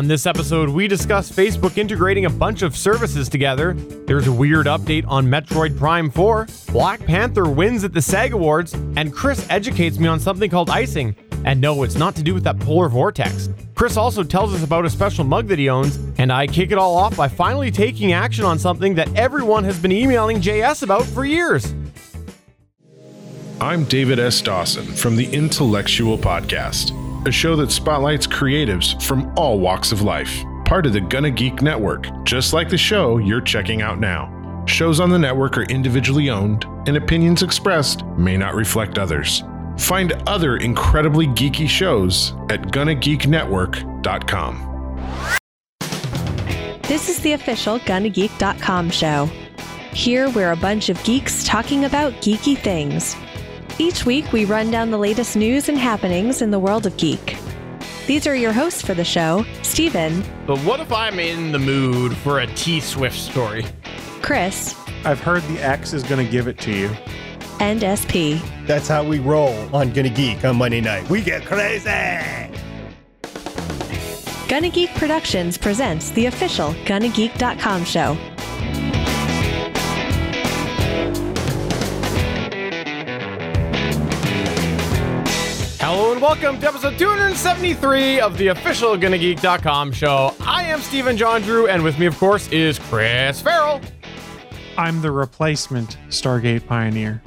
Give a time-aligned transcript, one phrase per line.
[0.00, 3.74] On this episode, we discuss Facebook integrating a bunch of services together.
[3.74, 6.48] There's a weird update on Metroid Prime 4.
[6.68, 11.14] Black Panther wins at the SAG Awards, and Chris educates me on something called icing.
[11.44, 13.50] And no, it's not to do with that polar vortex.
[13.74, 16.78] Chris also tells us about a special mug that he owns, and I kick it
[16.78, 21.04] all off by finally taking action on something that everyone has been emailing JS about
[21.04, 21.74] for years.
[23.60, 24.40] I'm David S.
[24.40, 26.92] Dawson from the Intellectual Podcast,
[27.26, 31.62] a show that spotlights creatives from all walks of life, part of the Gonna Geek
[31.62, 34.64] Network, just like the show you're checking out now.
[34.66, 39.42] Shows on the network are individually owned, and opinions expressed may not reflect others.
[39.78, 44.66] Find other incredibly geeky shows at GonnaGeekNetwork.com.
[46.82, 49.28] This is the official GonnaGeek.com show.
[49.92, 53.16] Here, we're a bunch of geeks talking about geeky things.
[53.80, 57.38] Each week, we run down the latest news and happenings in the world of geek.
[58.06, 62.14] These are your hosts for the show Stephen, But what if I'm in the mood
[62.18, 63.64] for a T Swift story?
[64.20, 64.74] Chris,
[65.06, 66.90] I've heard the X is going to give it to you.
[67.60, 68.40] and SP.
[68.66, 71.08] That's how we roll on Gonna Geek on Monday night.
[71.10, 71.90] We get crazy.
[74.48, 78.16] Gonna Geek Productions presents the official GonnaGeek.com show.
[85.92, 90.32] Hello and welcome to episode 273 of the official GonnaGeek.com show.
[90.38, 93.80] I am Stephen Jondrew, and with me, of course, is Chris Ferrell.
[94.78, 97.20] I'm the replacement Stargate Pioneer.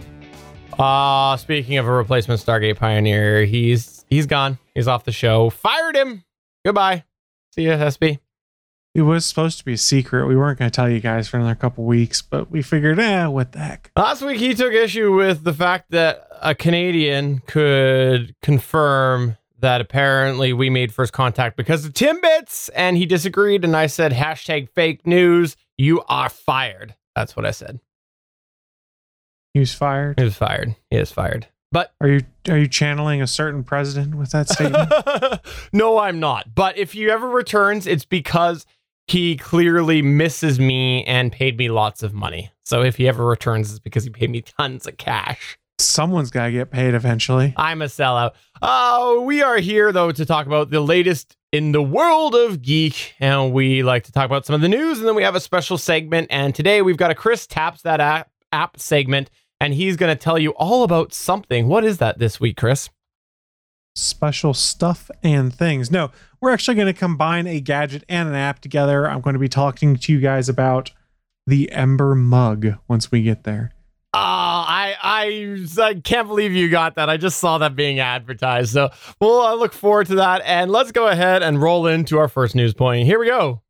[0.79, 4.57] Uh, speaking of a replacement Stargate Pioneer, he's he's gone.
[4.73, 5.49] He's off the show.
[5.49, 6.23] Fired him.
[6.63, 7.03] Goodbye.
[7.51, 8.22] See ya, SP.
[8.95, 10.27] It was supposed to be a secret.
[10.27, 13.25] We weren't going to tell you guys for another couple weeks, but we figured, eh,
[13.25, 13.91] what the heck?
[13.95, 20.53] Last week, he took issue with the fact that a Canadian could confirm that apparently
[20.53, 23.63] we made first contact because of Timbits, and he disagreed.
[23.63, 25.55] And I said, hashtag fake news.
[25.75, 26.93] You are fired.
[27.15, 27.79] That's what I said.
[29.55, 30.19] He was fired.
[30.19, 30.75] He was fired.
[30.91, 31.47] He is fired.
[31.71, 34.91] But Are you are you channeling a certain president with that statement?
[35.73, 36.53] no, I'm not.
[36.53, 38.67] But if he ever returns, it's because
[39.07, 42.51] he clearly misses me and paid me lots of money.
[42.65, 45.57] So if he ever returns, it's because he paid me tons of cash.
[45.79, 47.53] Someone's got to get paid eventually.
[47.57, 48.31] I'm a sellout.
[48.61, 53.13] Uh, we are here, though, to talk about the latest in the world of geek.
[53.19, 54.99] And we like to talk about some of the news.
[54.99, 56.27] And then we have a special segment.
[56.29, 59.29] And today we've got a Chris Taps That App, app segment.
[59.59, 61.67] And he's going to tell you all about something.
[61.67, 62.89] What is that this week, Chris?
[63.95, 65.91] Special stuff and things.
[65.91, 66.11] No,
[66.41, 69.09] we're actually going to combine a gadget and an app together.
[69.09, 70.91] I'm going to be talking to you guys about
[71.47, 73.71] the Ember mug once we get there.
[74.15, 77.09] Oh, I, I I can't believe you got that.
[77.09, 78.71] I just saw that being advertised.
[78.71, 80.43] So we'll uh, look forward to that.
[80.45, 83.07] And let's go ahead and roll into our first news point.
[83.07, 83.62] Here we go.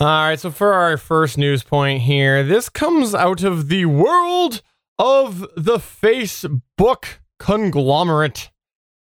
[0.00, 4.62] All right, so for our first news point here, this comes out of the world
[4.96, 7.04] of the Facebook
[7.40, 8.50] conglomerate.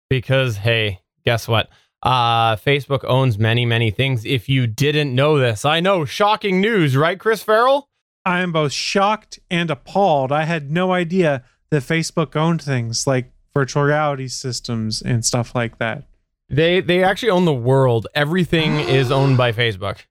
[0.08, 1.68] Because hey guess what?
[2.00, 4.24] Uh facebook owns many many things.
[4.24, 7.90] If you didn't know this i know shocking news right chris ferrell?
[8.24, 10.32] I am both shocked and appalled.
[10.32, 15.78] I had no idea that Facebook owned things like virtual reality systems and stuff like
[15.78, 16.04] that,
[16.48, 18.06] they they actually own the world.
[18.14, 20.06] Everything is owned by facebook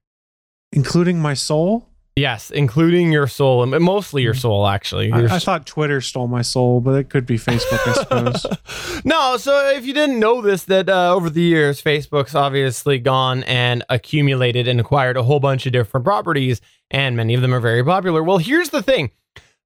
[0.76, 1.88] including my soul.
[2.14, 6.28] yes including your soul and mostly your soul actually Your I, I thought Twitter stole
[6.28, 9.02] my soul, but it could be Facebook, I suppose.
[9.04, 13.42] no, so if you didn't know this, that uh, over the years, Facebook's obviously gone
[13.44, 16.60] and accumulated and acquired a whole bunch of different properties,
[16.90, 18.22] and many of them are very popular.
[18.22, 19.10] Well, here's the thing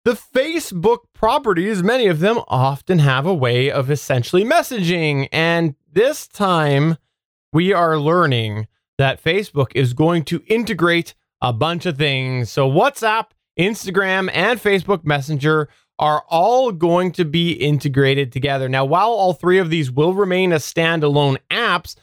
[0.05, 5.29] the Facebook properties, many of them often have a way of essentially messaging.
[5.31, 6.97] And this time,
[7.53, 8.67] we are learning
[9.01, 12.53] that Facebook is going to integrate a bunch of things.
[12.53, 13.29] So, WhatsApp,
[13.59, 18.69] Instagram, and Facebook Messenger are all going to be integrated together.
[18.69, 21.97] Now, while all three of these will remain as standalone apps,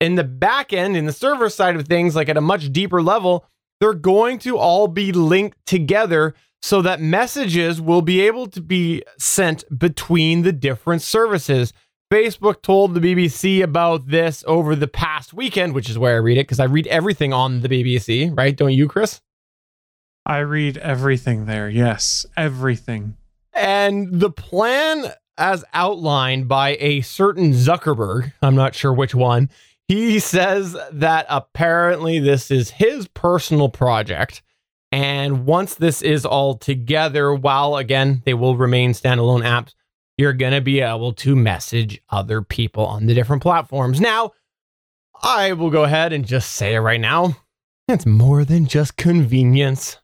[0.00, 3.02] in the back end, in the server side of things, like at a much deeper
[3.02, 3.44] level,
[3.80, 6.32] they're going to all be linked together
[6.62, 11.72] so that messages will be able to be sent between the different services.
[12.12, 16.38] Facebook told the BBC about this over the past weekend, which is where I read
[16.38, 18.56] it because I read everything on the BBC, right?
[18.56, 19.20] Don't you, Chris?
[20.24, 21.68] I read everything there.
[21.68, 23.16] Yes, everything.
[23.52, 29.50] And the plan, as outlined by a certain Zuckerberg, I'm not sure which one,
[29.88, 34.42] he says that apparently this is his personal project
[34.92, 39.74] And once this is all together, while again, they will remain standalone apps,
[40.18, 44.00] you're going to be able to message other people on the different platforms.
[44.00, 44.32] Now,
[45.22, 47.36] I will go ahead and just say it right now.
[47.88, 49.98] It's more than just convenience.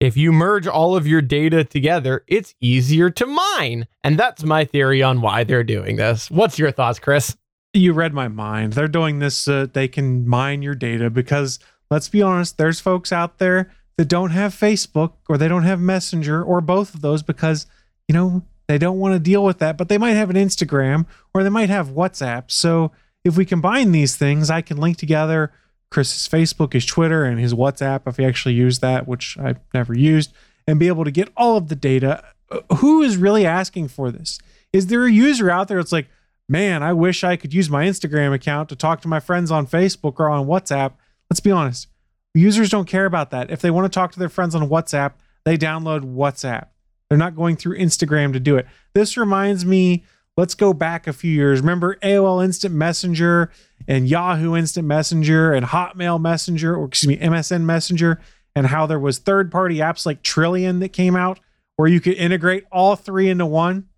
[0.00, 3.86] If you merge all of your data together, it's easier to mine.
[4.02, 6.30] And that's my theory on why they're doing this.
[6.30, 7.36] What's your thoughts, Chris?
[7.72, 8.72] You read my mind.
[8.72, 11.58] They're doing this so they can mine your data because
[11.90, 15.80] let's be honest, there's folks out there that don't have Facebook or they don't have
[15.80, 17.66] Messenger or both of those because,
[18.08, 18.42] you know,
[18.72, 21.50] they don't want to deal with that, but they might have an Instagram or they
[21.50, 22.50] might have WhatsApp.
[22.50, 22.90] So
[23.22, 25.52] if we combine these things, I can link together
[25.90, 29.94] Chris's Facebook, his Twitter, and his WhatsApp if he actually used that, which I've never
[29.94, 30.32] used,
[30.66, 32.24] and be able to get all of the data.
[32.50, 34.38] Uh, who is really asking for this?
[34.72, 36.08] Is there a user out there that's like,
[36.48, 39.66] man, I wish I could use my Instagram account to talk to my friends on
[39.66, 40.94] Facebook or on WhatsApp?
[41.30, 41.88] Let's be honest.
[42.34, 43.50] Users don't care about that.
[43.50, 45.12] If they want to talk to their friends on WhatsApp,
[45.44, 46.68] they download WhatsApp.
[47.12, 48.66] They're not going through Instagram to do it.
[48.94, 50.02] This reminds me,
[50.38, 51.60] let's go back a few years.
[51.60, 53.50] Remember AOL Instant Messenger
[53.86, 58.18] and Yahoo Instant Messenger and Hotmail Messenger, or excuse me, MSN Messenger,
[58.56, 61.38] and how there was third-party apps like Trillian that came out
[61.76, 63.90] where you could integrate all three into one.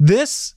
[0.00, 0.54] This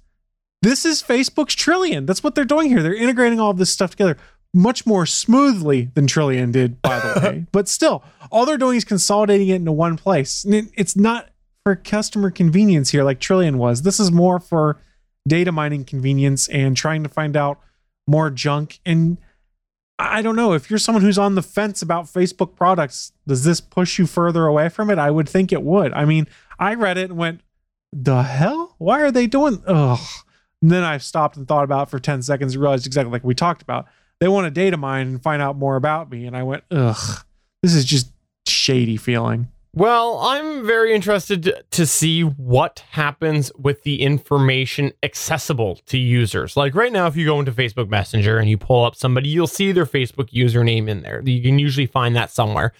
[0.61, 2.07] this is Facebook's Trillian.
[2.07, 2.81] That's what they're doing here.
[2.81, 4.15] They're integrating all of this stuff together
[4.53, 7.45] much more smoothly than Trillian did, by the way.
[7.51, 10.45] But still, all they're doing is consolidating it into one place.
[10.45, 11.27] And it's not
[11.67, 13.81] for customer convenience here like Trillian was.
[13.81, 14.79] This is more for
[15.27, 17.59] data mining convenience and trying to find out
[18.07, 18.79] more junk.
[18.85, 19.17] And
[19.99, 23.59] I don't know if you're someone who's on the fence about Facebook products, does this
[23.59, 24.97] push you further away from it?
[24.97, 25.91] I would think it would.
[25.91, 27.41] I mean, I read it and went,
[27.91, 28.75] the hell?
[28.77, 29.61] Why are they doing?
[29.67, 29.99] Ugh.
[30.61, 33.35] And then I stopped and thought about for 10 seconds and realized exactly like we
[33.35, 33.87] talked about
[34.21, 36.27] they want to data mine and find out more about me.
[36.27, 37.25] And I went, ugh,
[37.61, 38.09] this is just
[38.47, 39.49] shady feeling.
[39.77, 46.57] Well, I'm very interested to see what happens with the information accessible to users.
[46.57, 49.45] Like right now, if you go into Facebook Messenger and you pull up somebody, you'll
[49.45, 51.21] see their Facebook username in there.
[51.23, 52.73] You can usually find that somewhere.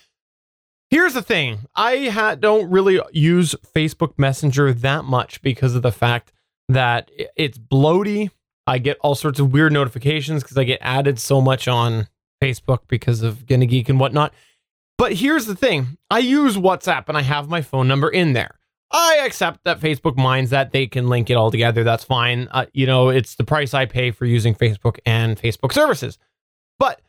[0.90, 5.92] Here's the thing I ha- don't really use Facebook Messenger that much because of the
[5.92, 6.34] fact
[6.68, 8.32] that it's bloaty
[8.66, 12.08] I get all sorts of weird notifications because I get added so much on
[12.44, 14.34] Facebook because of Gonna Geek and whatnot.
[14.98, 18.58] But here's the thing I use WhatsApp and I have my phone number in there.
[18.92, 21.84] I accept that Facebook minds that they can link it all together.
[21.84, 22.48] That's fine.
[22.52, 26.18] Uh, you know, it's the price I pay for using Facebook and Facebook services.
[26.80, 27.02] But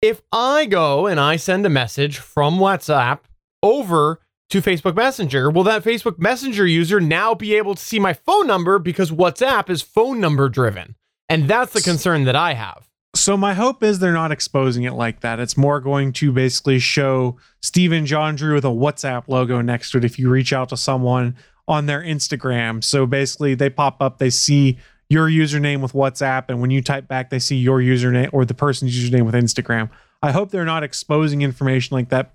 [0.00, 3.20] if I go and I send a message from WhatsApp
[3.62, 8.14] over to Facebook Messenger, will that Facebook Messenger user now be able to see my
[8.14, 10.96] phone number because WhatsApp is phone number driven?
[11.28, 12.89] And that's the concern that I have.
[13.14, 15.40] So my hope is they're not exposing it like that.
[15.40, 20.04] It's more going to basically show Stephen Jondrew with a WhatsApp logo next to it
[20.04, 21.36] if you reach out to someone
[21.66, 22.82] on their Instagram.
[22.82, 24.78] So basically they pop up, they see
[25.08, 28.54] your username with WhatsApp, and when you type back, they see your username or the
[28.54, 29.90] person's username with Instagram.
[30.22, 32.34] I hope they're not exposing information like that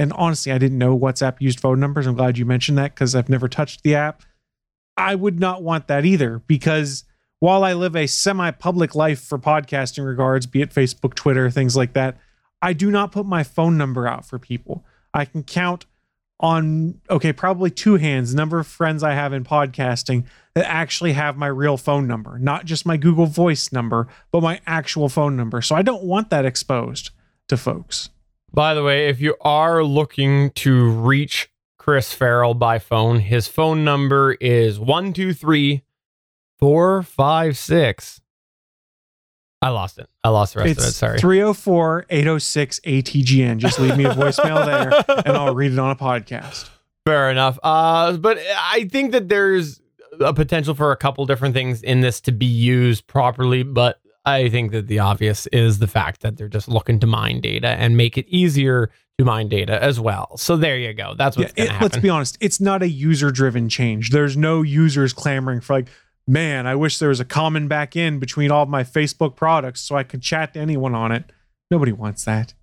[0.00, 2.06] and honestly, I didn't know WhatsApp used phone numbers.
[2.06, 4.22] I'm glad you mentioned that because I've never touched the app.
[4.96, 7.04] I would not want that either because
[7.40, 11.76] while I live a semi public life for podcasting regards, be it Facebook, Twitter, things
[11.76, 12.18] like that,
[12.62, 14.84] I do not put my phone number out for people.
[15.12, 15.86] I can count
[16.38, 20.24] on, okay, probably two hands, number of friends I have in podcasting
[20.54, 24.60] that actually have my real phone number, not just my Google Voice number, but my
[24.66, 25.60] actual phone number.
[25.60, 27.10] So I don't want that exposed
[27.48, 28.10] to folks.
[28.52, 33.84] By the way, if you are looking to reach Chris Ferrell by phone, his phone
[33.84, 35.82] number is 123
[36.60, 38.20] 456.
[39.62, 40.08] I lost it.
[40.24, 40.92] I lost the rest it's of it.
[40.92, 41.18] Sorry.
[41.18, 43.58] 304 806 ATGN.
[43.58, 46.70] Just leave me a voicemail there and I'll read it on a podcast.
[47.06, 47.58] Fair enough.
[47.62, 49.80] Uh, but I think that there's
[50.18, 54.48] a potential for a couple different things in this to be used properly, but I
[54.48, 57.96] think that the obvious is the fact that they're just looking to mine data and
[57.96, 60.36] make it easier to mine data as well.
[60.36, 61.14] So there you go.
[61.16, 61.78] That's what's yeah.
[61.80, 62.38] Let's be honest.
[62.40, 64.10] It's not a user driven change.
[64.10, 65.88] There's no users clamoring for like,
[66.30, 69.80] man, I wish there was a common back end between all of my Facebook products
[69.80, 71.32] so I could chat to anyone on it.
[71.70, 72.54] Nobody wants that.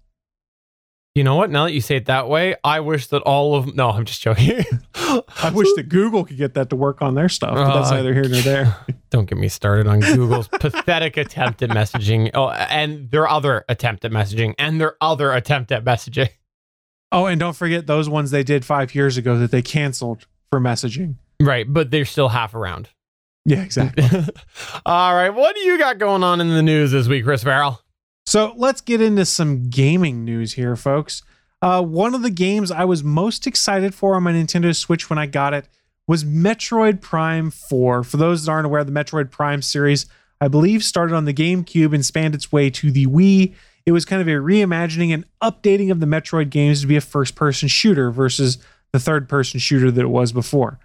[1.16, 1.50] You know what?
[1.50, 4.22] Now that you say it that way, I wish that all of no, I'm just
[4.22, 4.64] joking.
[4.96, 7.96] I wish that Google could get that to work on their stuff, but that's uh,
[7.96, 8.78] neither here nor there.
[9.10, 12.30] Don't get me started on Google's pathetic attempt at messaging.
[12.36, 16.30] Oh, and their other attempt at messaging, and their other attempt at messaging.
[17.12, 20.60] Oh, and don't forget those ones they did five years ago that they canceled for
[20.60, 21.16] messaging.
[21.42, 22.90] Right, but they're still half around.
[23.48, 24.04] Yeah, exactly.
[24.86, 27.80] all right, what do you got going on in the news this week, Chris Ferrell?
[28.26, 31.24] So let's get into some gaming news here, folks.
[31.62, 35.18] Uh, one of the games I was most excited for on my Nintendo Switch when
[35.18, 35.70] I got it
[36.08, 38.04] was Metroid Prime 4.
[38.04, 40.08] For those that aren't aware, the Metroid Prime series,
[40.42, 43.56] I believe, started on the GameCube and spanned its way to the Wii.
[43.86, 47.02] It was kind of a reimagining and updating of the Metroid games to be a
[47.02, 48.58] first person shooter versus
[48.92, 50.80] the third person shooter that it was before.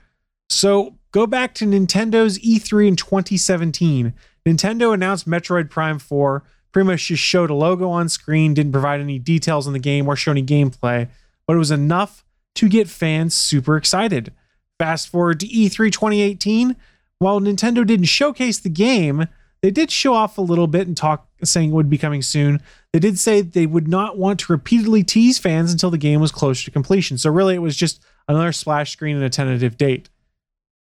[0.49, 4.15] So go back to Nintendo's E3 in 2017.
[4.47, 6.43] Nintendo announced Metroid Prime 4,
[6.73, 10.09] pretty much just showed a logo on screen, didn't provide any details on the game
[10.09, 11.09] or show any gameplay,
[11.47, 12.25] but it was enough
[12.57, 14.33] to get fans super excited.
[14.79, 16.77] Fast forward to E3 2018,
[17.19, 19.29] while Nintendo didn't showcase the game,
[19.61, 22.61] they did show off a little bit and talk saying it would be coming soon.
[22.93, 26.33] They did say they would not want to repeatedly tease fans until the game was
[26.33, 27.17] close to completion.
[27.17, 30.09] So really it was just another splash screen and a tentative date.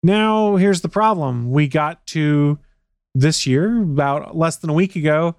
[0.04, 1.52] Now, here's the problem.
[1.52, 2.58] We got to
[3.14, 5.36] this year, about less than a week ago,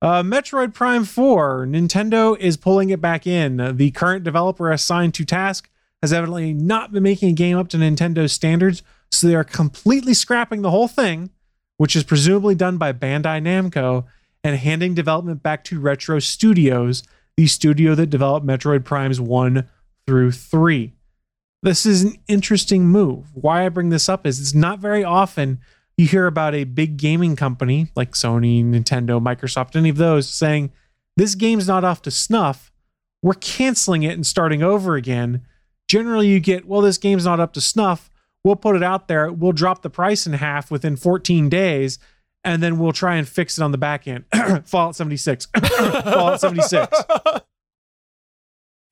[0.00, 1.66] uh, Metroid Prime 4.
[1.66, 3.76] Nintendo is pulling it back in.
[3.76, 5.68] The current developer assigned to task
[6.02, 10.14] has evidently not been making a game up to Nintendo's standards, so they are completely
[10.14, 11.30] scrapping the whole thing,
[11.76, 14.04] which is presumably done by Bandai Namco,
[14.44, 17.02] and handing development back to Retro Studios,
[17.36, 19.68] the studio that developed Metroid Primes 1
[20.06, 20.95] through 3.
[21.66, 23.26] This is an interesting move.
[23.34, 25.60] Why I bring this up is it's not very often
[25.96, 30.70] you hear about a big gaming company like Sony, Nintendo, Microsoft, any of those saying,
[31.16, 32.72] This game's not off to snuff.
[33.20, 35.42] We're canceling it and starting over again
[35.88, 38.10] generally you get, well, this game's not up to snuff.
[38.44, 39.32] We'll put it out there.
[39.32, 41.98] We'll drop the price in half within 14 days,
[42.44, 44.24] and then we'll try and fix it on the back end.
[44.66, 45.46] Fallout 76.
[45.56, 46.96] Fallout 76.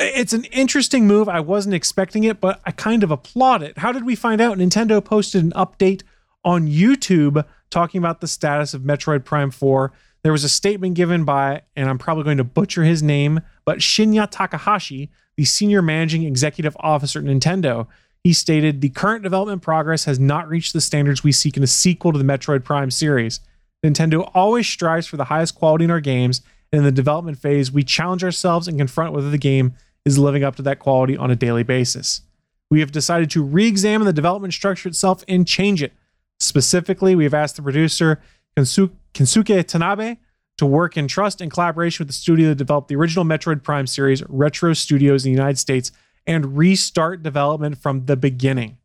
[0.04, 1.28] It's an interesting move.
[1.28, 3.78] I wasn't expecting it, but I kind of applaud it.
[3.78, 4.58] How did we find out?
[4.58, 6.02] Nintendo posted an update
[6.44, 9.92] on YouTube talking about the status of Metroid Prime 4.
[10.22, 13.78] There was a statement given by, and I'm probably going to butcher his name, but
[13.78, 17.86] Shinya Takahashi, the senior managing executive officer at Nintendo.
[18.22, 21.66] He stated, The current development progress has not reached the standards we seek in a
[21.66, 23.40] sequel to the Metroid Prime series.
[23.84, 26.40] Nintendo always strives for the highest quality in our games,
[26.72, 30.44] and in the development phase, we challenge ourselves and confront whether the game is living
[30.44, 32.22] up to that quality on a daily basis.
[32.70, 35.92] We have decided to re examine the development structure itself and change it.
[36.40, 38.20] Specifically, we have asked the producer,
[38.56, 40.18] Kensuke Tanabe,
[40.58, 43.86] to work in trust and collaboration with the studio that developed the original Metroid Prime
[43.86, 45.90] series, Retro Studios in the United States,
[46.26, 48.78] and restart development from the beginning.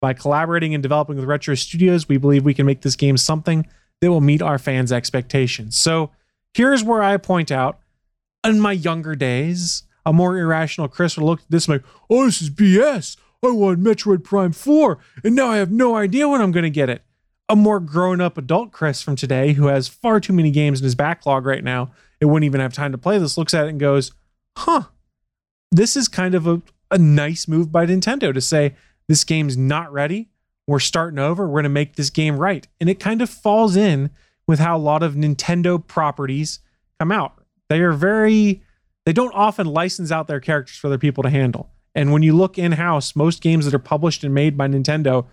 [0.00, 3.66] By collaborating and developing with Retro Studios, we believe we can make this game something
[4.00, 5.78] that will meet our fans' expectations.
[5.78, 6.10] So
[6.52, 7.78] here's where I point out
[8.44, 12.26] in my younger days, a more irrational Chris would look at this and like, oh,
[12.26, 13.16] this is BS.
[13.42, 16.70] I want Metroid Prime 4, and now I have no idea when I'm going to
[16.70, 17.04] get it
[17.48, 20.84] a more grown up adult Chris from today who has far too many games in
[20.84, 23.70] his backlog right now and wouldn't even have time to play this looks at it
[23.70, 24.12] and goes,
[24.56, 24.84] huh,
[25.70, 28.74] this is kind of a, a nice move by Nintendo to say,
[29.08, 30.30] this game's not ready.
[30.66, 31.46] We're starting over.
[31.46, 32.66] We're going to make this game right.
[32.80, 34.10] And it kind of falls in
[34.46, 36.60] with how a lot of Nintendo properties
[36.98, 37.42] come out.
[37.68, 38.62] They are very,
[39.04, 41.70] they don't often license out their characters for other people to handle.
[41.94, 45.26] And when you look in house, most games that are published and made by Nintendo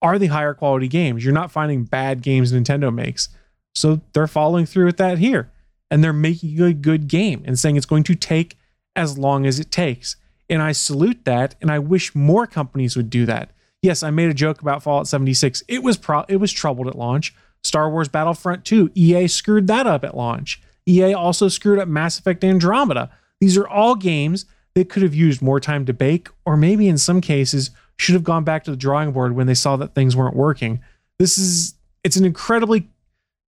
[0.00, 1.24] are the higher quality games.
[1.24, 3.30] You're not finding bad games Nintendo makes.
[3.74, 5.50] So they're following through with that here.
[5.90, 8.58] And they're making a good game and saying it's going to take
[8.94, 10.16] as long as it takes.
[10.48, 11.54] And I salute that.
[11.60, 13.50] And I wish more companies would do that.
[13.82, 15.62] Yes, I made a joke about Fallout 76.
[15.68, 17.34] It was pro- it was troubled at launch.
[17.62, 20.62] Star Wars Battlefront 2, EA screwed that up at launch.
[20.88, 23.10] EA also screwed up Mass Effect Andromeda.
[23.40, 26.98] These are all games that could have used more time to bake, or maybe in
[26.98, 30.16] some cases should have gone back to the drawing board when they saw that things
[30.16, 30.80] weren't working.
[31.18, 32.88] This is it's an incredibly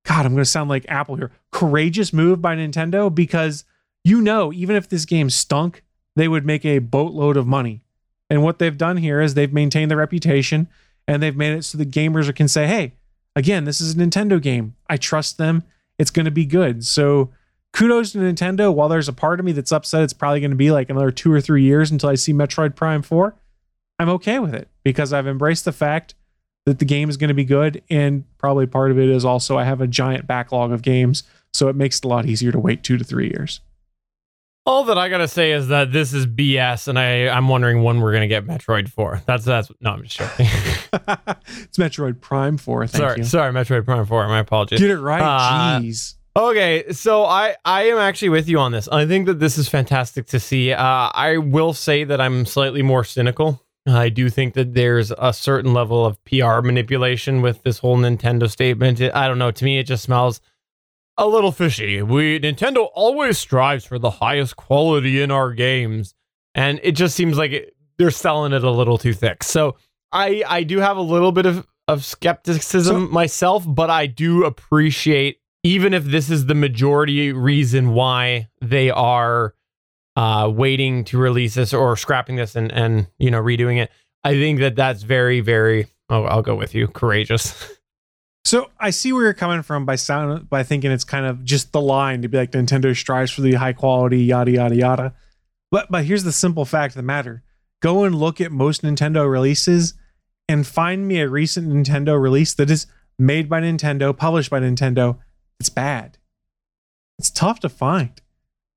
[0.07, 1.33] God, I'm going to sound like Apple here.
[1.51, 3.65] Courageous move by Nintendo because
[4.05, 5.83] you know, even if this game stunk,
[6.15, 7.83] they would make a boatload of money.
[8.31, 10.69] And what they've done here is they've maintained their reputation
[11.09, 12.93] and they've made it so the gamers can say, hey,
[13.35, 14.77] again, this is a Nintendo game.
[14.89, 15.65] I trust them.
[15.99, 16.85] It's going to be good.
[16.85, 17.31] So
[17.73, 18.73] kudos to Nintendo.
[18.73, 21.11] While there's a part of me that's upset, it's probably going to be like another
[21.11, 23.35] two or three years until I see Metroid Prime 4.
[23.99, 26.15] I'm okay with it because I've embraced the fact
[26.67, 27.83] that the game is going to be good.
[27.89, 31.23] And probably part of it is also I have a giant backlog of games.
[31.53, 33.61] So it makes it a lot easier to wait two to three years.
[34.67, 38.01] All that I gotta say is that this is BS, and I I'm wondering when
[38.01, 39.23] we're gonna get Metroid Four.
[39.27, 40.47] That's that's no, I'm just joking.
[41.63, 42.87] it's Metroid Prime Four.
[42.89, 43.25] sorry, you.
[43.25, 44.27] sorry, Metroid Prime Four.
[44.29, 44.81] My apologies.
[44.81, 45.23] Get it right.
[45.23, 46.15] Uh, Jeez.
[46.35, 48.89] Okay, so I I am actually with you on this.
[48.89, 50.73] I think that this is fantastic to see.
[50.73, 55.33] Uh, I will say that I'm slightly more cynical I do think that there's a
[55.33, 59.01] certain level of PR manipulation with this whole Nintendo statement.
[59.01, 59.53] I don't know.
[59.53, 60.41] To me, it just smells
[61.19, 62.03] a little fishy.
[62.03, 66.15] We Nintendo always strives for the highest quality in our games,
[66.55, 69.43] and it just seems like it, they're selling it a little too thick.
[69.43, 69.77] So
[70.13, 74.45] I I do have a little bit of of skepticism So- myself, but I do
[74.45, 79.55] appreciate even if this is the majority reason why they are
[80.17, 83.91] uh, waiting to release this or scrapping this and and you know redoing it.
[84.25, 85.87] I think that that's very very.
[86.09, 86.87] Oh, I'll go with you.
[86.89, 87.73] Courageous.
[88.47, 91.73] So I see where you're coming from by sound by thinking it's kind of just
[91.73, 95.15] the line to be like Nintendo strives for the high quality, yada yada yada.
[95.73, 97.43] But but here's the simple fact of the matter.
[97.83, 99.95] Go and look at most Nintendo releases
[100.49, 102.87] and find me a recent Nintendo release that is
[103.19, 105.19] made by Nintendo, published by Nintendo.
[105.59, 106.17] It's bad.
[107.19, 108.13] It's tough to find.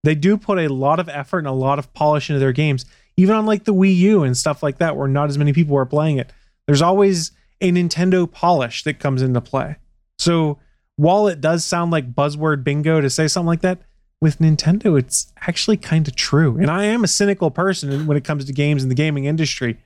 [0.03, 2.87] They do put a lot of effort and a lot of polish into their games,
[3.17, 5.77] even on like the Wii U and stuff like that, where not as many people
[5.77, 6.33] are playing it.
[6.65, 9.75] There's always a Nintendo polish that comes into play.
[10.17, 10.59] So
[10.95, 13.79] while it does sound like buzzword bingo to say something like that,
[14.21, 16.57] with Nintendo, it's actually kind of true.
[16.57, 19.77] And I am a cynical person when it comes to games in the gaming industry.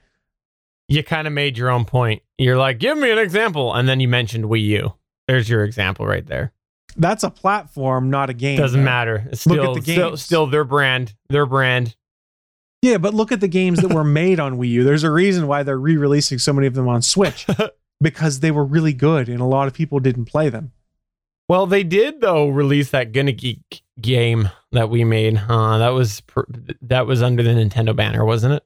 [0.87, 2.23] you kind of made your own point.
[2.39, 4.93] You're like, give me an example, and then you mentioned Wii U.
[5.27, 6.51] There's your example right there.
[6.97, 8.57] That's a platform, not a game.
[8.57, 8.85] Doesn't though.
[8.85, 9.27] matter.
[9.31, 11.13] It's Look at still, the still, still their brand.
[11.29, 11.95] Their brand.
[12.83, 14.83] Yeah, but look at the games that were made on Wii U.
[14.83, 17.47] There's a reason why they're re-releasing so many of them on Switch
[18.01, 20.73] because they were really good and a lot of people didn't play them.
[21.47, 25.41] Well, they did though release that Gonna Geek game that we made.
[25.47, 26.41] Uh, that was pr-
[26.81, 28.65] that was under the Nintendo banner, wasn't it?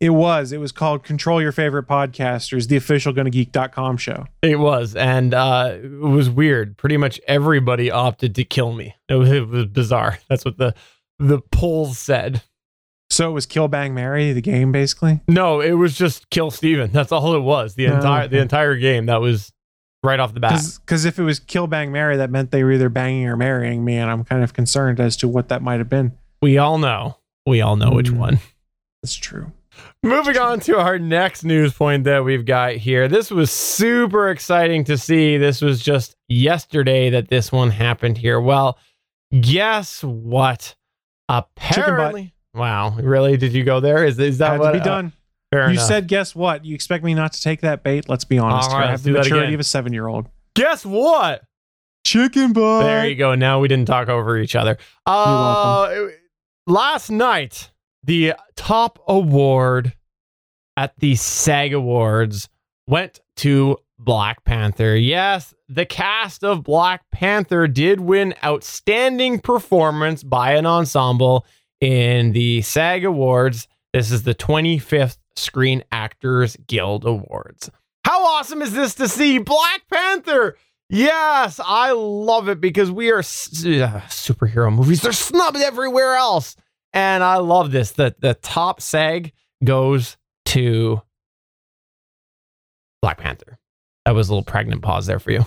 [0.00, 0.50] It was.
[0.50, 4.26] It was called Control Your Favorite Podcasters, the official GonnaGeek.com show.
[4.42, 6.76] It was, and uh, it was weird.
[6.76, 8.96] Pretty much everybody opted to kill me.
[9.08, 10.18] It was, it was bizarre.
[10.28, 10.74] That's what the
[11.20, 12.42] the polls said.
[13.10, 15.20] So it was Kill Bang Mary, the game, basically.
[15.28, 16.90] No, it was just kill Stephen.
[16.92, 17.74] That's all it was.
[17.74, 19.06] The Oh, entire the entire game.
[19.06, 19.52] That was
[20.02, 20.60] right off the bat.
[20.84, 23.84] Because if it was Kill Bang Mary, that meant they were either banging or marrying
[23.84, 26.12] me, and I'm kind of concerned as to what that might have been.
[26.42, 27.18] We all know.
[27.46, 28.16] We all know which Mm.
[28.18, 28.38] one.
[29.02, 29.52] That's true.
[30.02, 33.08] Moving on to our next news point that we've got here.
[33.08, 35.36] This was super exciting to see.
[35.38, 38.40] This was just yesterday that this one happened here.
[38.40, 38.78] Well,
[39.38, 40.74] guess what?
[41.28, 41.46] butt.
[41.56, 43.36] Apparently, wow, really?
[43.36, 44.04] Did you go there?
[44.04, 45.12] Is is that Had what to be uh, done.
[45.50, 45.86] fair you enough.
[45.86, 46.64] said, guess what?
[46.64, 48.08] You expect me not to take that bait?
[48.08, 48.70] Let's be honest.
[48.70, 48.80] All here.
[48.80, 50.28] right, I have the maturity of a seven year old.
[50.54, 51.42] Guess what?
[52.04, 52.84] Chicken butt.
[52.84, 53.34] There you go.
[53.34, 54.78] Now we didn't talk over each other.
[55.06, 56.06] Uh,
[56.66, 57.70] last night,
[58.04, 59.94] the top award
[60.76, 62.48] at the SAG Awards
[62.86, 64.94] went to Black Panther.
[64.94, 71.44] Yes, the cast of Black Panther did win Outstanding Performance by an Ensemble
[71.80, 73.68] in the SAG Awards.
[73.92, 77.70] This is the 25th Screen Actors Guild Awards.
[78.04, 80.56] How awesome is this to see Black Panther?
[80.88, 85.02] Yes, I love it because we are uh, superhero movies.
[85.02, 86.56] They're snubbed everywhere else.
[86.92, 87.90] And I love this.
[87.92, 89.32] The, the top SAG
[89.64, 91.02] goes to
[93.02, 93.58] Black Panther.
[94.04, 95.44] That was a little pregnant pause there for you.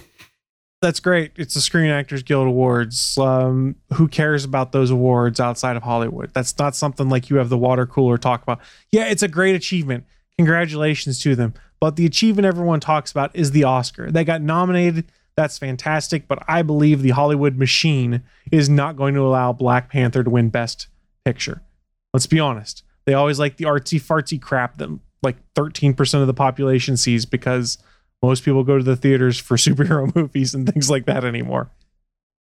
[0.81, 1.33] That's great.
[1.35, 3.17] It's the Screen Actors Guild Awards.
[3.17, 6.33] Um, who cares about those awards outside of Hollywood?
[6.33, 8.59] That's not something like you have the water cooler talk about.
[8.89, 10.05] Yeah, it's a great achievement.
[10.37, 11.53] Congratulations to them.
[11.81, 14.09] But the achievement everyone talks about is the Oscar.
[14.09, 15.11] They got nominated.
[15.35, 16.29] That's fantastic.
[16.29, 20.49] But I believe the Hollywood machine is not going to allow Black Panther to win
[20.49, 20.87] Best
[21.25, 21.61] Picture.
[22.13, 22.83] Let's be honest.
[23.05, 27.77] They always like the artsy fartsy crap that like 13% of the population sees because
[28.21, 31.69] most people go to the theaters for superhero movies and things like that anymore.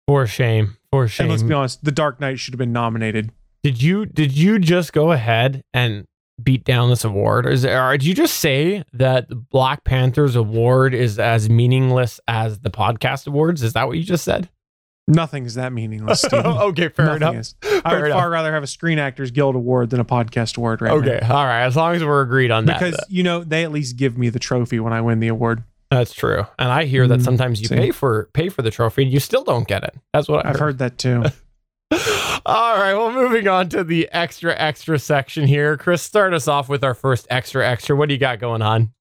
[0.06, 0.76] For shame.
[0.92, 1.24] For shame.
[1.24, 3.32] And let's be honest, The Dark Knight should have been nominated.
[3.62, 6.04] Did you did you just go ahead and
[6.40, 7.46] beat down this award?
[7.46, 12.60] Or, is or did you just say that Black Panther's award is as meaningless as
[12.60, 13.64] the podcast awards?
[13.64, 14.48] Is that what you just said?
[15.08, 17.34] Nothing is that meaningless, okay, fair Nothing enough.
[17.36, 17.54] is.
[17.86, 18.18] I would enough.
[18.18, 21.36] far rather have a Screen Actors Guild Award than a podcast award right Okay, now.
[21.36, 21.64] all right.
[21.64, 24.28] As long as we're agreed on that, Because, you know, they at least give me
[24.28, 25.62] the trophy when I win the award.
[25.90, 26.44] that's true.
[26.58, 27.76] And I hear that Mm, sometimes you see.
[27.76, 29.94] pay for pay for the trophy and you still don't get it.
[30.12, 31.22] That's what I've, I've heard that too.
[32.46, 35.76] All right, well, moving on to the extra extra section here.
[35.76, 37.96] Chris, start us off with our first extra extra.
[37.96, 38.92] What do you got going on?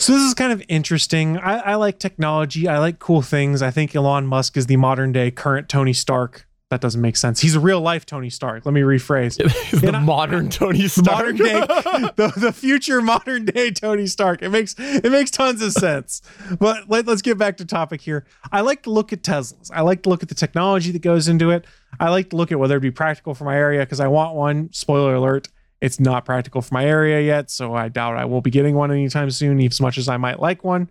[0.00, 1.38] So this is kind of interesting.
[1.38, 2.66] I, I like technology.
[2.68, 3.62] I like cool things.
[3.62, 6.46] I think Elon Musk is the modern day current Tony Stark.
[6.72, 7.38] That doesn't make sense.
[7.38, 8.64] He's a real life Tony Stark.
[8.64, 9.36] Let me rephrase.
[9.82, 11.06] The And I- modern Tony Stark?
[11.18, 11.52] modern day
[12.16, 16.22] the, the future modern day tony stark it makes it makes tons of sense
[16.58, 19.80] but let, let's get back to topic here i like to look at teslas i
[19.82, 21.66] like to look at the technology that goes into it
[22.00, 24.34] i like to look at whether it'd be practical for my area because i want
[24.34, 25.48] one spoiler alert
[25.82, 28.90] it's not practical for my area yet so i doubt i won't be getting one
[28.90, 30.88] anytime soon as much as i might like one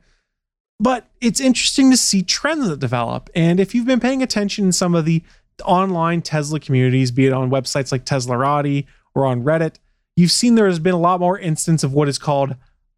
[0.79, 4.71] but it's interesting to see trends that develop and if you've been paying attention in
[4.71, 5.23] some of the
[5.63, 9.75] online tesla communities be it on websites like teslarati or on reddit
[10.15, 12.55] you've seen there has been a lot more instance of what is called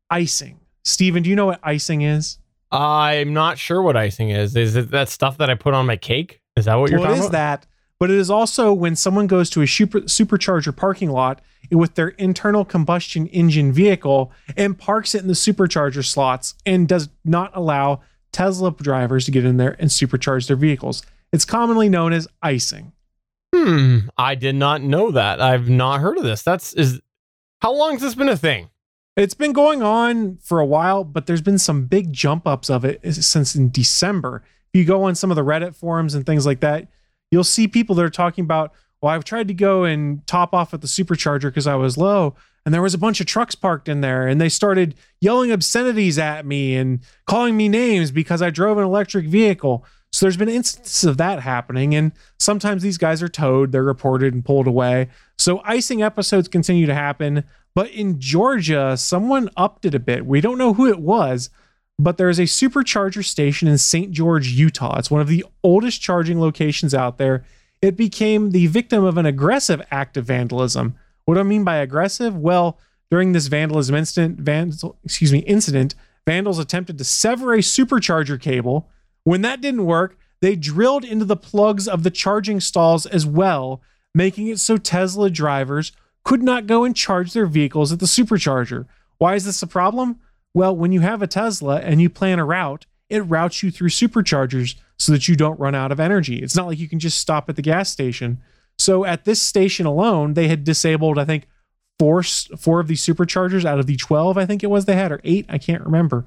[0.09, 0.59] icing.
[0.85, 2.37] Stephen, do you know what icing is?
[2.71, 4.55] I'm not sure what icing is.
[4.55, 6.41] Is it that stuff that I put on my cake?
[6.55, 7.61] Is that what you're well, it talking is about?
[7.61, 7.67] that,
[7.99, 12.09] but it is also when someone goes to a super, supercharger parking lot with their
[12.09, 18.01] internal combustion engine vehicle and parks it in the supercharger slots and does not allow
[18.31, 21.03] Tesla drivers to get in there and supercharge their vehicles.
[21.33, 22.93] It's commonly known as icing.
[23.53, 23.99] Hmm.
[24.17, 25.41] I did not know that.
[25.41, 26.43] I've not heard of this.
[26.43, 27.01] That's is
[27.61, 28.69] how long has this been a thing?
[29.15, 32.85] It's been going on for a while, but there's been some big jump ups of
[32.85, 34.43] it since in December.
[34.73, 36.87] If you go on some of the Reddit forums and things like that,
[37.29, 40.73] you'll see people that are talking about, well, I've tried to go and top off
[40.73, 43.87] at the supercharger because I was low, and there was a bunch of trucks parked
[43.87, 48.49] in there, and they started yelling obscenities at me and calling me names because I
[48.49, 49.85] drove an electric vehicle.
[50.13, 54.34] So there's been instances of that happening, and sometimes these guys are towed, they're reported
[54.34, 55.10] and pulled away.
[55.39, 57.43] So icing episodes continue to happen.
[57.73, 60.28] But in Georgia, someone upped it a bit.
[60.28, 61.49] We don't know who it was,
[61.97, 64.12] but there's a supercharger station in St.
[64.12, 64.99] George, Utah.
[64.99, 67.43] It's one of the oldest charging locations out there.
[67.82, 70.95] It became the victim of an aggressive act of vandalism.
[71.26, 72.38] What do I mean by aggressive?
[72.38, 72.78] Well,
[73.10, 75.95] during this vandalism incident, vandal, excuse me, incident,
[76.28, 78.89] vandals attempted to sever a supercharger cable.
[79.23, 83.81] When that didn't work, they drilled into the plugs of the charging stalls as well,
[84.13, 85.91] making it so Tesla drivers
[86.23, 88.86] could not go and charge their vehicles at the supercharger.
[89.17, 90.19] Why is this a problem?
[90.53, 93.89] Well, when you have a Tesla and you plan a route, it routes you through
[93.89, 96.38] superchargers so that you don't run out of energy.
[96.38, 98.39] It's not like you can just stop at the gas station.
[98.77, 101.47] So at this station alone, they had disabled, I think,
[101.99, 105.12] four four of these superchargers out of the 12, I think it was they had,
[105.12, 106.25] or eight, I can't remember.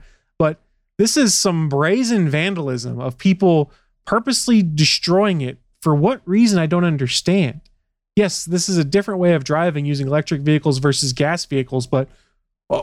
[0.98, 3.70] This is some brazen vandalism of people
[4.06, 7.60] purposely destroying it for what reason I don't understand
[8.16, 12.08] yes, this is a different way of driving using electric vehicles versus gas vehicles, but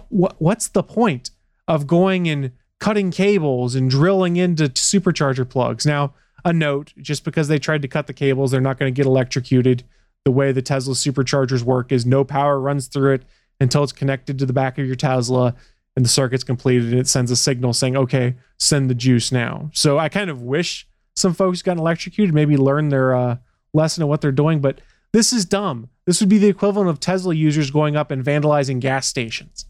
[0.10, 1.32] what's the point
[1.67, 5.86] of going and cutting cables and drilling into supercharger plugs?
[5.86, 6.13] Now,
[6.45, 9.08] a note just because they tried to cut the cables, they're not going to get
[9.08, 9.84] electrocuted.
[10.23, 13.23] The way the Tesla superchargers work is no power runs through it
[13.60, 15.56] until it's connected to the back of your Tesla
[15.95, 19.69] and the circuit's completed and it sends a signal saying, okay, send the juice now.
[19.73, 23.38] So I kind of wish some folks got electrocuted, maybe learn their uh,
[23.73, 25.89] lesson of what they're doing, but this is dumb.
[26.06, 29.65] This would be the equivalent of Tesla users going up and vandalizing gas stations.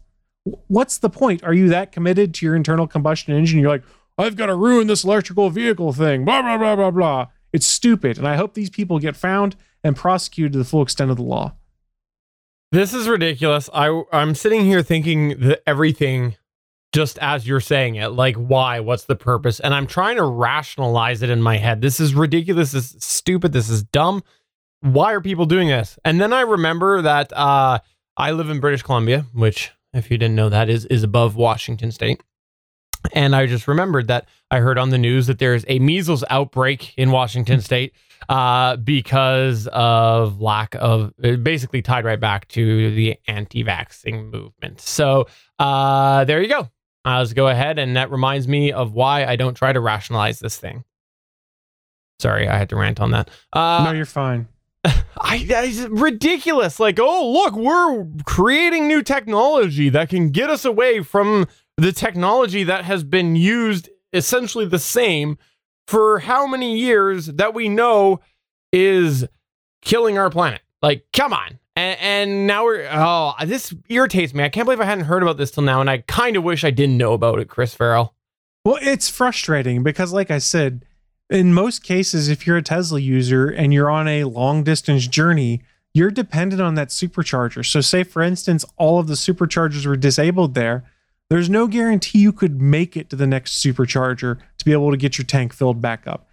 [0.68, 1.44] What's the point?
[1.44, 3.60] Are you that committed to your internal combustion engine?
[3.60, 3.84] You're like,
[4.16, 7.26] I've got to ruin this electrical vehicle thing, blah, blah, blah, blah, blah.
[7.52, 8.18] It's stupid.
[8.18, 11.22] And I hope these people get found and prosecuted to the full extent of the
[11.22, 11.54] law.
[12.74, 13.70] This is ridiculous.
[13.72, 16.36] I, I'm sitting here thinking that everything
[16.92, 18.08] just as you're saying it.
[18.08, 18.80] Like, why?
[18.80, 19.60] What's the purpose?
[19.60, 21.80] And I'm trying to rationalize it in my head.
[21.80, 22.72] This is ridiculous.
[22.72, 23.52] This is stupid.
[23.52, 24.22] This is dumb
[24.84, 25.98] why are people doing this?
[26.04, 27.78] And then I remember that uh,
[28.18, 31.90] I live in British Columbia, which, if you didn't know, that is is above Washington
[31.90, 32.22] State.
[33.12, 36.94] And I just remembered that I heard on the news that there's a measles outbreak
[36.96, 37.92] in Washington State
[38.28, 41.12] uh, because of lack of,
[41.42, 44.80] basically tied right back to the anti-vaxxing movement.
[44.80, 45.26] So
[45.58, 46.70] uh, there you go.
[47.04, 50.38] Uh, let's go ahead, and that reminds me of why I don't try to rationalize
[50.38, 50.84] this thing.
[52.20, 53.30] Sorry, I had to rant on that.
[53.52, 54.46] Uh, no, you're fine.
[54.84, 56.78] I, it's ridiculous.
[56.78, 62.62] Like, oh, look, we're creating new technology that can get us away from the technology
[62.64, 65.36] that has been used essentially the same
[65.86, 68.20] for how many years that we know
[68.72, 69.26] is
[69.82, 70.62] killing our planet.
[70.80, 71.58] Like, come on.
[71.76, 74.44] And, and now we're, oh, this irritates me.
[74.44, 75.80] I can't believe I hadn't heard about this till now.
[75.80, 78.14] And I kind of wish I didn't know about it, Chris Ferrell.
[78.64, 80.86] Well, it's frustrating because, like I said,
[81.28, 85.62] in most cases, if you're a Tesla user and you're on a long distance journey,
[85.92, 87.64] you're dependent on that supercharger.
[87.64, 90.84] So, say for instance, all of the superchargers were disabled there,
[91.30, 94.96] there's no guarantee you could make it to the next supercharger to be able to
[94.96, 96.28] get your tank filled back up.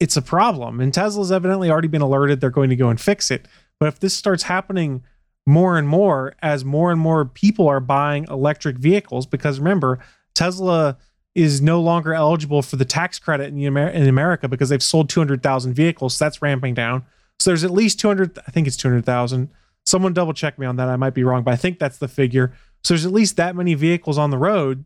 [0.00, 3.30] It's a problem, and Tesla's evidently already been alerted they're going to go and fix
[3.30, 3.48] it.
[3.80, 5.02] But if this starts happening
[5.46, 9.98] more and more as more and more people are buying electric vehicles, because remember,
[10.34, 10.98] Tesla
[11.34, 15.08] is no longer eligible for the tax credit in, Amer- in America because they've sold
[15.08, 16.14] 200,000 vehicles.
[16.14, 17.04] So that's ramping down.
[17.40, 19.50] So there's at least 200, I think it's 200,000.
[19.84, 20.88] Someone double check me on that.
[20.88, 22.54] I might be wrong, but I think that's the figure.
[22.84, 24.84] So there's at least that many vehicles on the road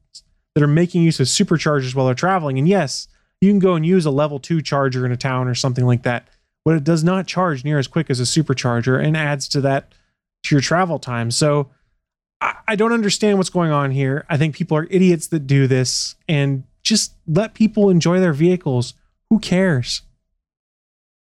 [0.54, 2.58] that are making use of superchargers while they're traveling.
[2.58, 3.08] And yes,
[3.40, 6.02] you can go and use a level two charger in a town or something like
[6.04, 6.28] that,
[6.64, 9.92] but it does not charge near as quick as a supercharger and adds to that
[10.44, 11.30] to your travel time.
[11.30, 11.70] So
[12.40, 14.24] I, don't understand what's going on here.
[14.28, 18.94] I think people are idiots that do this and just let people enjoy their vehicles.
[19.30, 20.02] Who cares?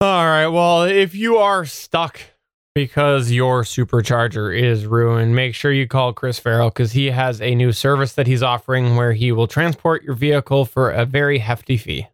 [0.03, 0.49] All right.
[0.49, 2.21] Well, if you are stuck
[2.75, 7.55] because your supercharger is ruined, make sure you call Chris Ferrell because he has a
[7.55, 11.77] new service that he's offering where he will transport your vehicle for a very hefty
[11.77, 12.07] fee.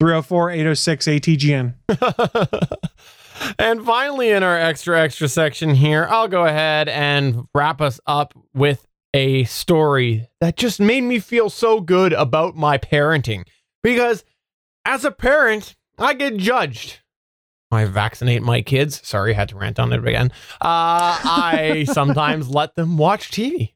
[0.00, 1.74] 304 806 ATGN.
[3.58, 8.34] and finally, in our extra extra section here, I'll go ahead and wrap us up
[8.54, 13.44] with a story that just made me feel so good about my parenting.
[13.82, 14.24] Because
[14.84, 17.01] as a parent, I get judged.
[17.72, 19.00] I vaccinate my kids.
[19.06, 20.30] Sorry, I had to rant on it again.
[20.60, 23.72] Uh, I sometimes let them watch TV.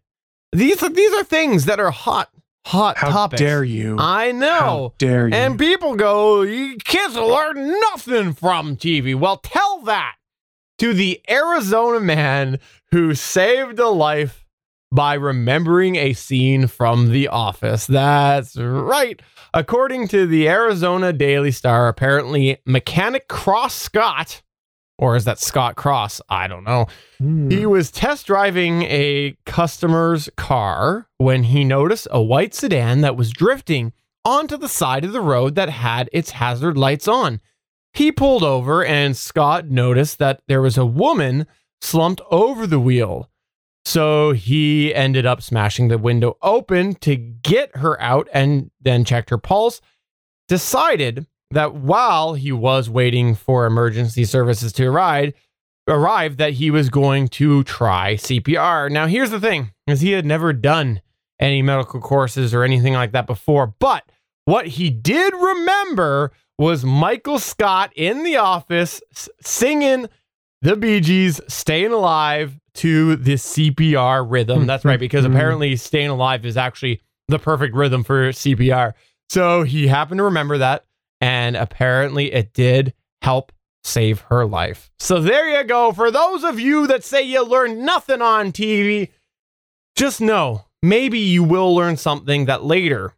[0.53, 2.31] These are, these are things that are hot,
[2.67, 3.41] hot How topics.
[3.41, 3.97] dare you?
[3.99, 4.49] I know.
[4.49, 5.35] How dare you?
[5.35, 9.15] And people go, "You kids learn nothing from TV.
[9.15, 10.15] Well, tell that
[10.79, 12.59] to the Arizona man
[12.93, 14.45] who saved a life
[14.93, 17.87] by remembering a scene from The Office.
[17.87, 19.21] That's right.
[19.57, 24.43] According to the Arizona Daily Star, apparently mechanic Cross Scott,
[24.99, 26.21] or is that Scott Cross?
[26.29, 26.89] I don't know.
[27.17, 27.49] Hmm.
[27.49, 33.31] He was test driving a customer's car when he noticed a white sedan that was
[33.33, 33.95] drifting
[34.27, 37.41] onto the side of the road that had its hazard lights on.
[37.95, 41.47] He pulled over and Scott noticed that there was a woman
[41.81, 43.31] slumped over the wheel.
[43.87, 49.31] So he ended up smashing the window open to get her out and then checked
[49.31, 49.81] her pulse.
[50.49, 55.35] Decided that while he was waiting for emergency services to arrive,
[55.87, 58.91] arrive that he was going to try CPR.
[58.91, 61.01] Now here's the thing, is he had never done
[61.39, 64.03] any medical courses or anything like that before, but
[64.47, 69.01] what he did remember was Michael Scott in the office
[69.41, 70.09] singing
[70.61, 74.61] the Bee Gees Staying Alive to the CPR rhythm.
[74.61, 74.67] Hmm.
[74.67, 75.33] That's right, because hmm.
[75.33, 78.93] apparently staying alive is actually the perfect rhythm for CPR.
[79.29, 80.85] So he happened to remember that,
[81.21, 84.91] and apparently it did help save her life.
[84.99, 85.93] So there you go.
[85.93, 89.11] For those of you that say you learn nothing on TV,
[89.97, 93.15] just know maybe you will learn something that later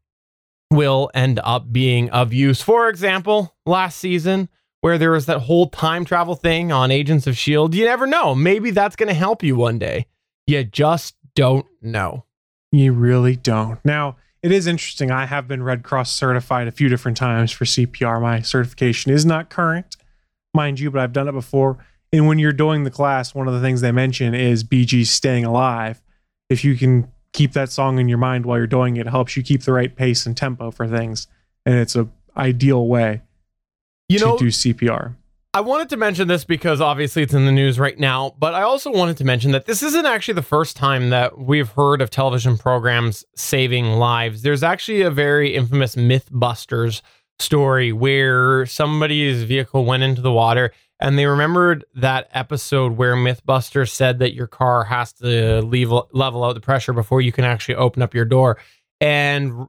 [0.71, 2.63] will end up being of use.
[2.63, 4.49] For example, last season,
[4.81, 8.35] where there was that whole time travel thing on Agents of S.H.I.E.L.D., you never know.
[8.35, 10.07] Maybe that's going to help you one day.
[10.47, 12.25] You just don't know.
[12.71, 13.85] You really don't.
[13.85, 15.11] Now, it is interesting.
[15.11, 18.21] I have been Red Cross certified a few different times for CPR.
[18.23, 19.97] My certification is not current,
[20.55, 21.85] mind you, but I've done it before.
[22.13, 25.11] And when you're doing the class, one of the things they mention is Bee Gees
[25.11, 26.01] staying alive.
[26.49, 29.37] If you can keep that song in your mind while you're doing it, it helps
[29.37, 31.27] you keep the right pace and tempo for things.
[31.67, 33.23] And it's a ideal way
[34.09, 35.15] You to know, do CPR.
[35.55, 38.63] I wanted to mention this because obviously it's in the news right now, but I
[38.63, 42.11] also wanted to mention that this isn't actually the first time that we've heard of
[42.11, 44.43] television programs saving lives.
[44.43, 47.01] There's actually a very infamous Mythbusters
[47.39, 53.91] story where somebody's vehicle went into the water and they remembered that episode where Mythbusters
[53.91, 57.77] said that your car has to leave level out the pressure before you can actually
[57.77, 58.59] open up your door.
[59.01, 59.69] And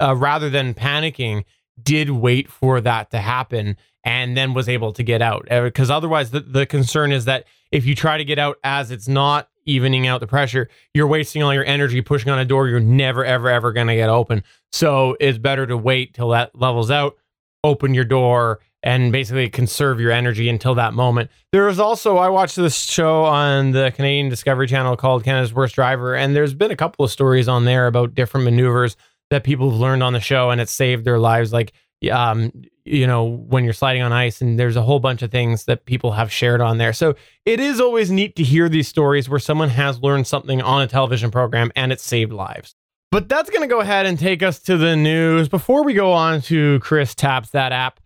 [0.00, 1.44] uh, rather than panicking,
[1.82, 5.46] did wait for that to happen and then was able to get out.
[5.50, 8.90] Uh, because otherwise, the, the concern is that if you try to get out as
[8.90, 12.68] it's not evening out the pressure, you're wasting all your energy pushing on a door
[12.68, 14.42] you're never, ever, ever going to get open.
[14.72, 17.16] So it's better to wait till that levels out,
[17.62, 21.30] open your door, and basically conserve your energy until that moment.
[21.52, 25.74] There is also, I watched this show on the Canadian Discovery Channel called Canada's Worst
[25.74, 28.96] Driver, and there's been a couple of stories on there about different maneuvers
[29.30, 31.52] that people have learned on the show and it saved their lives.
[31.52, 31.72] Like,
[32.10, 32.52] um,
[32.84, 35.84] you know, when you're sliding on ice, and there's a whole bunch of things that
[35.84, 36.92] people have shared on there.
[36.92, 37.14] So
[37.44, 40.86] it is always neat to hear these stories where someone has learned something on a
[40.86, 42.74] television program and it saved lives.
[43.10, 45.48] But that's going to go ahead and take us to the news.
[45.48, 48.00] Before we go on to Chris Taps That App,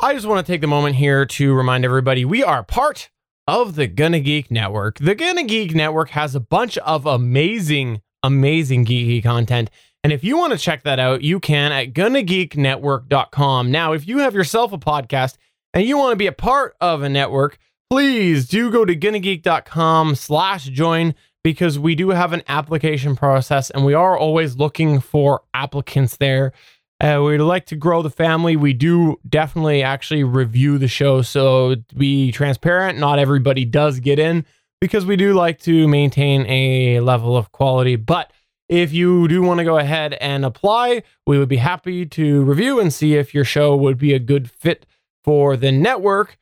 [0.00, 3.10] I just want to take the moment here to remind everybody we are part
[3.48, 4.98] of the Gonna Geek Network.
[4.98, 9.70] The Gonna Geek Network has a bunch of amazing, amazing geeky content.
[10.04, 13.70] And if you want to check that out, you can at gonnageeknetwork.com.
[13.70, 15.36] Now, if you have yourself a podcast
[15.74, 17.58] and you want to be a part of a network,
[17.90, 23.84] please do go to gonnageek.com slash join because we do have an application process and
[23.84, 26.52] we are always looking for applicants there.
[27.00, 28.56] Uh, we'd like to grow the family.
[28.56, 31.22] We do definitely actually review the show.
[31.22, 34.46] So be transparent, not everybody does get in
[34.80, 37.96] because we do like to maintain a level of quality.
[37.96, 38.32] But
[38.68, 42.80] if you do want to go ahead and apply, we would be happy to review
[42.80, 44.86] and see if your show would be a good fit
[45.24, 46.38] for the network.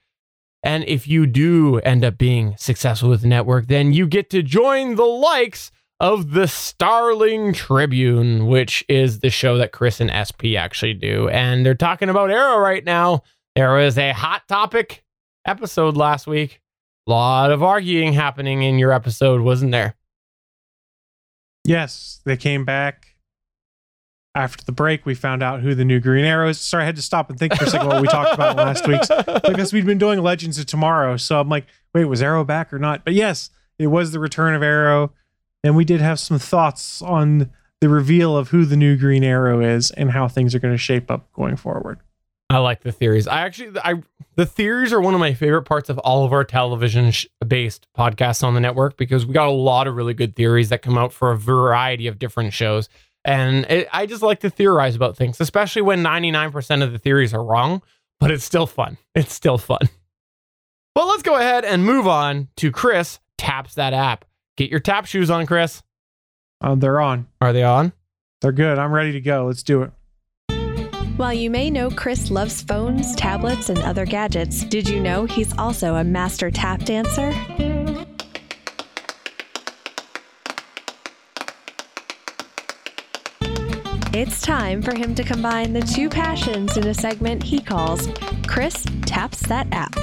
[0.63, 4.43] And if you do end up being successful with the network, then you get to
[4.43, 10.57] join the likes of the Starling Tribune, which is the show that Chris and SP
[10.57, 11.29] actually do.
[11.29, 13.23] And they're talking about Arrow right now.
[13.55, 15.05] There was a hot topic
[15.47, 16.61] episode last week
[17.07, 19.95] A lot of arguing happening in your episode, wasn't there?
[21.65, 23.09] Yes, they came back.
[24.37, 26.61] After the break, we found out who the new Green Arrow is.
[26.61, 28.87] Sorry, I had to stop and think for a second what we talked about last
[28.89, 29.09] week's
[29.47, 31.17] because we'd been doing Legends of Tomorrow.
[31.19, 33.05] So I'm like, wait, was Arrow back or not?
[33.05, 35.13] But yes, it was the return of Arrow.
[35.63, 37.51] And we did have some thoughts on
[37.81, 40.79] the reveal of who the new Green Arrow is and how things are going to
[40.79, 42.01] shape up going forward.
[42.55, 43.27] I like the theories.
[43.27, 43.95] I actually, I
[44.37, 47.87] the theories are one of my favorite parts of all of our television sh- based
[47.97, 50.97] podcasts on the network because we got a lot of really good theories that come
[50.97, 52.89] out for a variety of different shows.
[53.25, 57.35] And it, I just like to theorize about things, especially when 99% of the theories
[57.35, 57.83] are wrong,
[58.21, 58.99] but it's still fun.
[59.15, 59.89] It's still fun.
[60.97, 64.25] Well, let's go ahead and move on to Chris taps that app.
[64.57, 65.83] Get your tap shoes on, Chris.
[66.61, 67.27] Uh, they're on.
[67.41, 67.93] Are they on?
[68.41, 68.79] They're good.
[68.79, 69.47] I'm ready to go.
[69.47, 69.91] Let's do it.
[71.17, 75.57] While you may know Chris loves phones, tablets, and other gadgets, did you know he's
[75.57, 77.31] also a master tap dancer?
[84.13, 88.09] It's time for him to combine the two passions in a segment he calls
[88.49, 89.97] Chris Taps That App.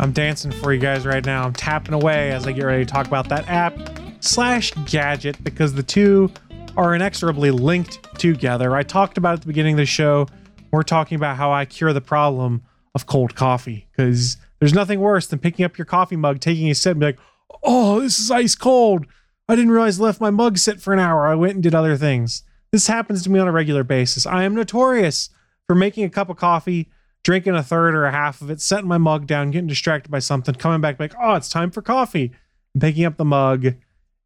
[0.00, 1.44] I'm dancing for you guys right now.
[1.44, 3.74] I'm tapping away as I get ready to talk about that app
[4.20, 6.30] slash gadget because the two
[6.76, 8.74] are inexorably linked together.
[8.74, 10.26] I talked about at the beginning of the show.
[10.70, 12.62] We're talking about how I cure the problem
[12.94, 16.74] of cold coffee because there's nothing worse than picking up your coffee mug, taking a
[16.74, 17.18] sip, and be like,
[17.62, 19.06] "Oh, this is ice cold.
[19.48, 21.26] I didn't realize I left my mug sit for an hour.
[21.26, 24.26] I went and did other things." This happens to me on a regular basis.
[24.26, 25.30] I am notorious
[25.66, 26.90] for making a cup of coffee,
[27.22, 30.18] drinking a third or a half of it, setting my mug down, getting distracted by
[30.18, 32.32] something, coming back like, "Oh, it's time for coffee,"
[32.78, 33.74] picking up the mug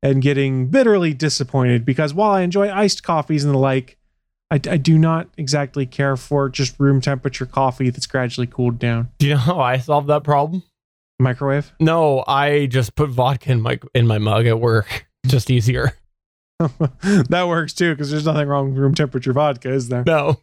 [0.03, 3.99] and getting bitterly disappointed because while I enjoy iced coffees and the like,
[4.51, 9.11] I, I, do not exactly care for just room temperature coffee that's gradually cooled down.
[9.19, 10.65] Do you know how I solved that problem?
[11.21, 11.73] Microwave?
[11.79, 15.07] No, I just put vodka in my in my mug at work.
[15.27, 15.93] Just easier.
[16.59, 20.03] that works too because there's nothing wrong with room temperature vodka, is there?
[20.07, 20.41] No.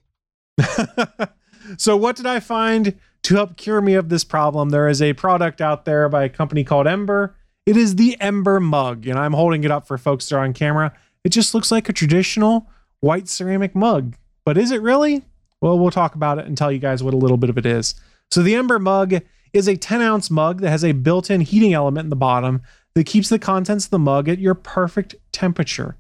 [1.77, 4.69] so what did I find to help cure me of this problem?
[4.69, 7.35] There is a product out there by a company called Ember
[7.67, 10.53] it is the Ember mug, and I'm holding it up for folks that are on
[10.53, 10.93] camera.
[11.25, 12.65] It just looks like a traditional
[13.01, 14.15] white ceramic mug.
[14.45, 15.25] But is it really?
[15.60, 17.65] Well, we'll talk about it and tell you guys what a little bit of it
[17.65, 17.95] is.
[18.32, 19.15] So, the Ember mug
[19.51, 22.62] is a 10 ounce mug that has a built in heating element in the bottom
[22.93, 25.97] that keeps the contents of the mug at your perfect temperature.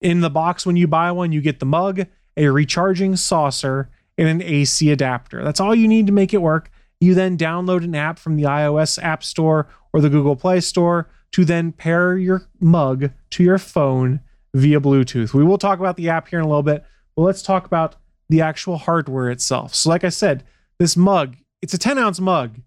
[0.00, 2.06] In the box, when you buy one, you get the mug,
[2.38, 5.44] a recharging saucer, and an AC adapter.
[5.44, 6.70] That's all you need to make it work.
[7.00, 11.08] You then download an app from the iOS App Store or the Google Play Store
[11.32, 14.20] to then pair your mug to your phone
[14.54, 15.34] via Bluetooth.
[15.34, 17.96] We will talk about the app here in a little bit, but let's talk about
[18.28, 19.74] the actual hardware itself.
[19.74, 20.44] So, like I said,
[20.78, 22.60] this mug, it's a 10 ounce mug,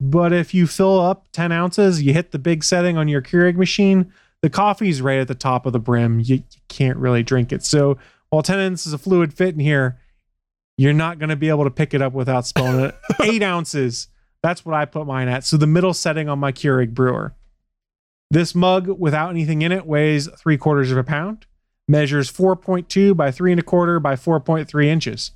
[0.00, 3.56] but if you fill up 10 ounces, you hit the big setting on your Keurig
[3.56, 6.20] machine, the coffee's right at the top of the brim.
[6.20, 7.62] You, you can't really drink it.
[7.62, 7.98] So,
[8.30, 9.98] while 10 ounces of fluid fit in here,
[10.80, 12.96] you're not going to be able to pick it up without spilling it.
[13.22, 14.08] Eight ounces.
[14.42, 15.44] That's what I put mine at.
[15.44, 17.34] So the middle setting on my Keurig brewer.
[18.30, 21.44] This mug without anything in it weighs three quarters of a pound,
[21.86, 25.32] measures 4.2 by three and a quarter by 4.3 inches.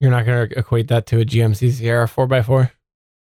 [0.00, 2.70] You're not going to equate that to a GMC Sierra 4x4?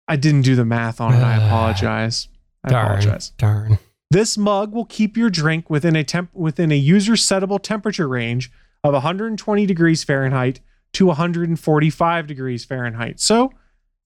[0.07, 1.17] I didn't do the math on it.
[1.17, 1.45] I ah.
[1.45, 2.29] apologize.
[2.63, 3.31] I darn, apologize.
[3.31, 3.79] Darn.
[4.11, 8.49] This mug will keep your drink within a temp within a user settable temperature range
[8.81, 10.61] of 120 degrees Fahrenheit
[10.97, 13.19] to 145 degrees Fahrenheit.
[13.19, 13.51] So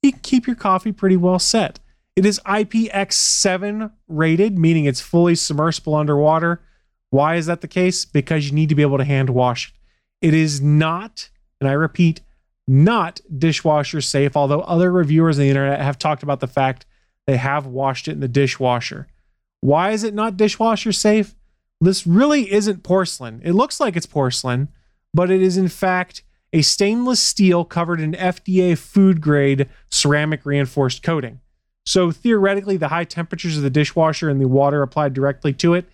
[0.02, 1.80] you can keep your coffee pretty well set.
[2.18, 6.62] It is IPX7 rated, meaning it's fully submersible underwater.
[7.10, 8.04] Why is that the case?
[8.04, 10.28] Because you need to be able to hand wash it.
[10.28, 11.30] It is not,
[11.62, 12.20] and I repeat,
[12.68, 16.86] not dishwasher safe, although other reviewers on the internet have talked about the fact
[17.26, 19.08] they have washed it in the dishwasher.
[19.62, 21.36] Why is it not dishwasher safe?
[21.80, 23.42] This really isn't porcelain.
[23.46, 24.68] It looks like it's porcelain,
[25.14, 26.24] but it is in fact
[26.54, 31.40] a stainless steel covered in FDA food grade ceramic reinforced coating.
[31.86, 35.86] So theoretically, the high temperatures of the dishwasher and the water applied directly to it,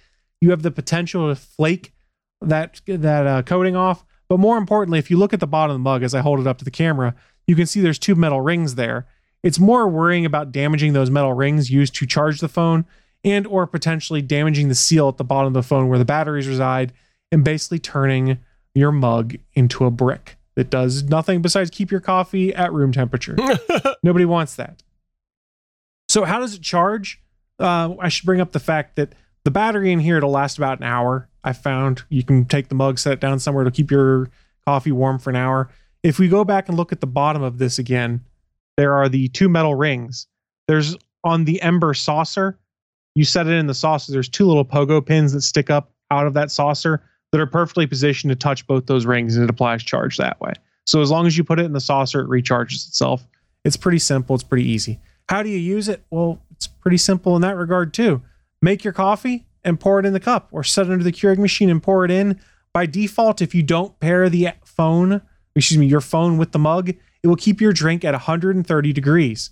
[0.42, 1.94] you have the potential to flake
[2.42, 4.06] that that uh, coating off.
[4.28, 6.40] But more importantly, if you look at the bottom of the mug as I hold
[6.40, 7.16] it up to the camera,
[7.48, 9.08] you can see there's two metal rings there.
[9.44, 12.86] It's more worrying about damaging those metal rings used to charge the phone
[13.24, 16.48] and or potentially damaging the seal at the bottom of the phone where the batteries
[16.48, 16.92] reside
[17.32, 18.40] and basically turning
[18.76, 23.38] your mug into a brick that does nothing besides keep your coffee at room temperature.
[24.04, 24.82] Nobody wants that.
[26.10, 27.22] So, how does it charge?
[27.60, 29.14] Uh, I should bring up the fact that
[29.46, 31.30] the battery in here it'll last about an hour.
[31.44, 34.32] I found you can take the mug, set it down somewhere to keep your
[34.66, 35.70] coffee warm for an hour.
[36.02, 38.22] If we go back and look at the bottom of this again,
[38.78, 40.26] there are the two metal rings.
[40.68, 42.58] There's on the Ember saucer,
[43.14, 44.12] you set it in the saucer.
[44.12, 47.88] There's two little pogo pins that stick up out of that saucer that are perfectly
[47.88, 50.54] positioned to touch both those rings and it applies charge that way.
[50.86, 53.28] So as long as you put it in the saucer, it recharges itself.
[53.66, 55.00] It's pretty simple, it's pretty easy.
[55.28, 56.04] How do you use it?
[56.10, 58.22] Well, it's pretty simple in that regard too.
[58.62, 61.38] Make your coffee and pour it in the cup or set it under the Keurig
[61.38, 62.40] machine and pour it in.
[62.74, 65.22] By default, if you don't pair the phone,
[65.56, 69.50] excuse me, your phone with the mug, it will keep your drink at 130 degrees.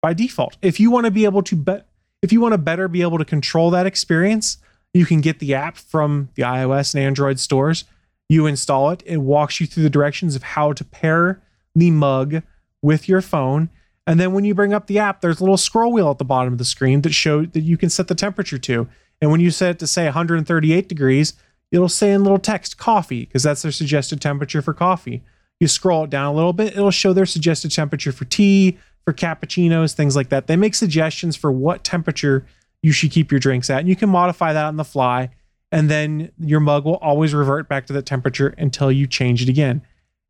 [0.00, 0.56] By default.
[0.62, 1.88] If you want to be able to bet
[2.22, 4.56] if you want to better be able to control that experience,
[4.94, 7.84] you can get the app from the iOS and Android stores.
[8.28, 11.42] You install it, it walks you through the directions of how to pair
[11.74, 12.42] the mug
[12.80, 13.68] with your phone.
[14.06, 16.24] And then when you bring up the app, there's a little scroll wheel at the
[16.24, 18.88] bottom of the screen that shows that you can set the temperature to.
[19.20, 21.34] And when you set it to say 138 degrees,
[21.72, 25.22] it'll say in little text coffee because that's their suggested temperature for coffee.
[25.58, 29.12] You scroll it down a little bit, it'll show their suggested temperature for tea, for
[29.12, 30.46] cappuccinos, things like that.
[30.46, 32.46] They make suggestions for what temperature
[32.84, 33.78] you should keep your drinks at.
[33.78, 35.30] And you can modify that on the fly.
[35.72, 39.48] And then your mug will always revert back to that temperature until you change it
[39.48, 39.80] again.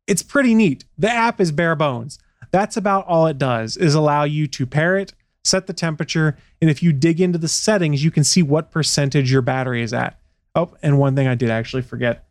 [0.07, 0.85] It's pretty neat.
[0.97, 2.17] The app is bare bones.
[2.51, 6.69] That's about all it does is allow you to pair it, set the temperature, and
[6.69, 10.17] if you dig into the settings, you can see what percentage your battery is at.
[10.55, 12.25] Oh, and one thing I did actually forget.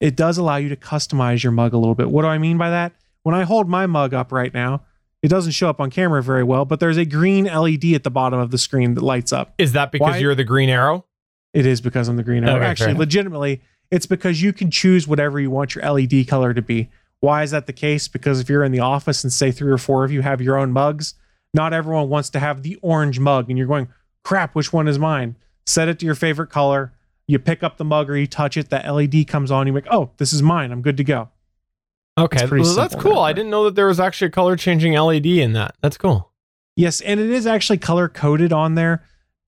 [0.00, 2.10] It does allow you to customize your mug a little bit.
[2.10, 2.92] What do I mean by that?
[3.22, 4.82] When I hold my mug up right now,
[5.26, 8.12] it doesn't show up on camera very well, but there's a green LED at the
[8.12, 9.54] bottom of the screen that lights up.
[9.58, 11.04] Is that because Why- you're the green arrow?
[11.52, 12.58] It is because I'm the green arrow.
[12.58, 13.00] Okay, Actually, enough.
[13.00, 13.60] legitimately,
[13.90, 16.90] it's because you can choose whatever you want your LED color to be.
[17.18, 18.06] Why is that the case?
[18.06, 20.56] Because if you're in the office and say three or four of you have your
[20.56, 21.14] own mugs,
[21.52, 23.88] not everyone wants to have the orange mug and you're going,
[24.22, 25.34] crap, which one is mine?
[25.66, 26.92] Set it to your favorite color.
[27.26, 29.66] You pick up the mug or you touch it, that LED comes on.
[29.66, 30.70] You're like, oh, this is mine.
[30.70, 31.30] I'm good to go.
[32.18, 33.14] Okay, It's well, that's cool.
[33.16, 35.74] that I didn't know that there was actually a color changing LED in that.
[35.82, 36.32] That's cool.
[36.74, 39.02] Yes, and it is actually color coded on there.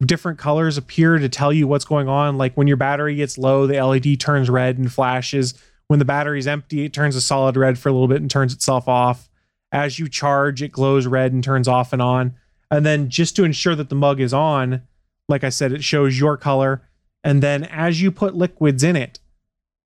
[0.04, 2.36] Different colors appear to tell you what's going on.
[2.38, 5.54] Like when your battery gets low, the LED turns red and flashes.
[5.88, 8.52] When the battery's empty, it turns a solid red for a little bit and turns
[8.52, 9.28] itself off.
[9.72, 12.34] As you charge, it glows red and turns off and on.
[12.70, 14.82] And then just to ensure that the mug is on,
[15.28, 16.82] like I said, it shows your color.
[17.24, 19.18] And then as you put liquids in it,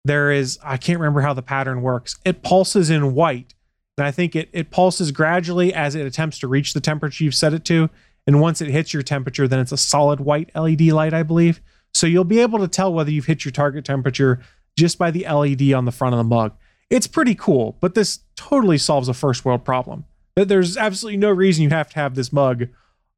[0.05, 2.17] there is, I can't remember how the pattern works.
[2.25, 3.55] It pulses in white.
[3.97, 7.35] And I think it, it pulses gradually as it attempts to reach the temperature you've
[7.35, 7.89] set it to.
[8.27, 11.61] And once it hits your temperature, then it's a solid white LED light, I believe.
[11.93, 14.41] So you'll be able to tell whether you've hit your target temperature
[14.77, 16.55] just by the LED on the front of the mug.
[16.91, 20.05] It's pretty cool, but this totally solves a first world problem.
[20.37, 22.69] That There's absolutely no reason you have to have this mug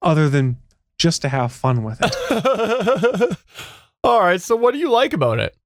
[0.02, 0.58] other than
[0.98, 3.38] just to have fun with it.
[4.04, 5.56] All right, so what do you like about it?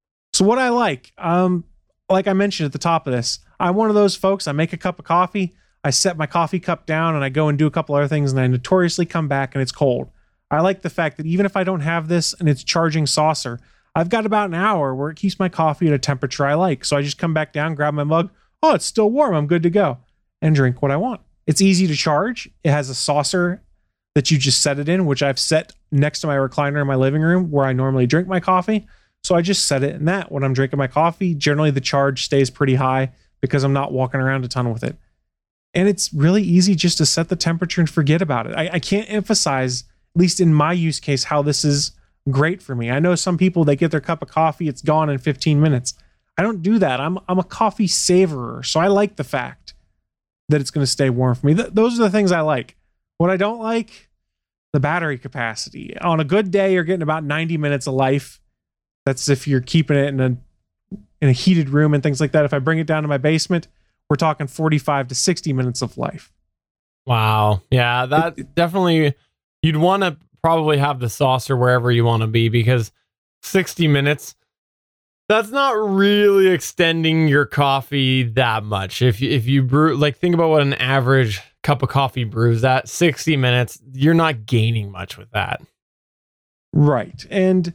[0.41, 1.64] So what I like, um,
[2.09, 4.49] like I mentioned at the top of this, I'm one of those folks.
[4.49, 5.53] I make a cup of coffee,
[5.84, 8.32] I set my coffee cup down, and I go and do a couple other things,
[8.32, 10.09] and I notoriously come back and it's cold.
[10.51, 13.61] I like the fact that even if I don't have this and it's charging saucer,
[13.95, 16.86] I've got about an hour where it keeps my coffee at a temperature I like.
[16.86, 18.30] So I just come back down, grab my mug.
[18.62, 19.34] Oh, it's still warm.
[19.34, 19.99] I'm good to go,
[20.41, 21.20] and drink what I want.
[21.47, 22.49] It's easy to charge.
[22.64, 23.61] It has a saucer
[24.14, 26.97] that you just set it in, which I've set next to my recliner in my
[26.97, 28.86] living room where I normally drink my coffee.
[29.23, 31.35] So I just set it in that when I'm drinking my coffee.
[31.35, 34.97] Generally, the charge stays pretty high because I'm not walking around a ton with it.
[35.75, 38.55] And it's really easy just to set the temperature and forget about it.
[38.55, 41.93] I, I can't emphasize, at least in my use case, how this is
[42.29, 42.91] great for me.
[42.91, 45.95] I know some people, they get their cup of coffee, it's gone in 15 minutes.
[46.37, 47.01] I don't do that.
[47.01, 48.62] I'm, I'm a coffee savorer.
[48.62, 49.75] So I like the fact
[50.49, 51.55] that it's going to stay warm for me.
[51.55, 52.77] Th- those are the things I like.
[53.18, 54.09] What I don't like,
[54.73, 55.97] the battery capacity.
[55.99, 58.41] On a good day, you're getting about 90 minutes of life.
[59.07, 60.37] That's if you're keeping it in a
[61.21, 62.45] in a heated room and things like that.
[62.45, 63.69] If I bring it down to my basement,
[64.09, 66.33] we're talking 45 to 60 minutes of life.
[67.07, 67.63] Wow.
[67.71, 69.15] Yeah, that definitely
[69.63, 72.93] you'd want to probably have the saucer wherever you want to be because
[73.43, 74.35] 60 minutes
[75.31, 79.01] that's not really extending your coffee that much.
[79.01, 82.65] If you, if you brew like think about what an average cup of coffee brews
[82.65, 85.63] at 60 minutes, you're not gaining much with that.
[86.73, 87.25] Right.
[87.31, 87.73] And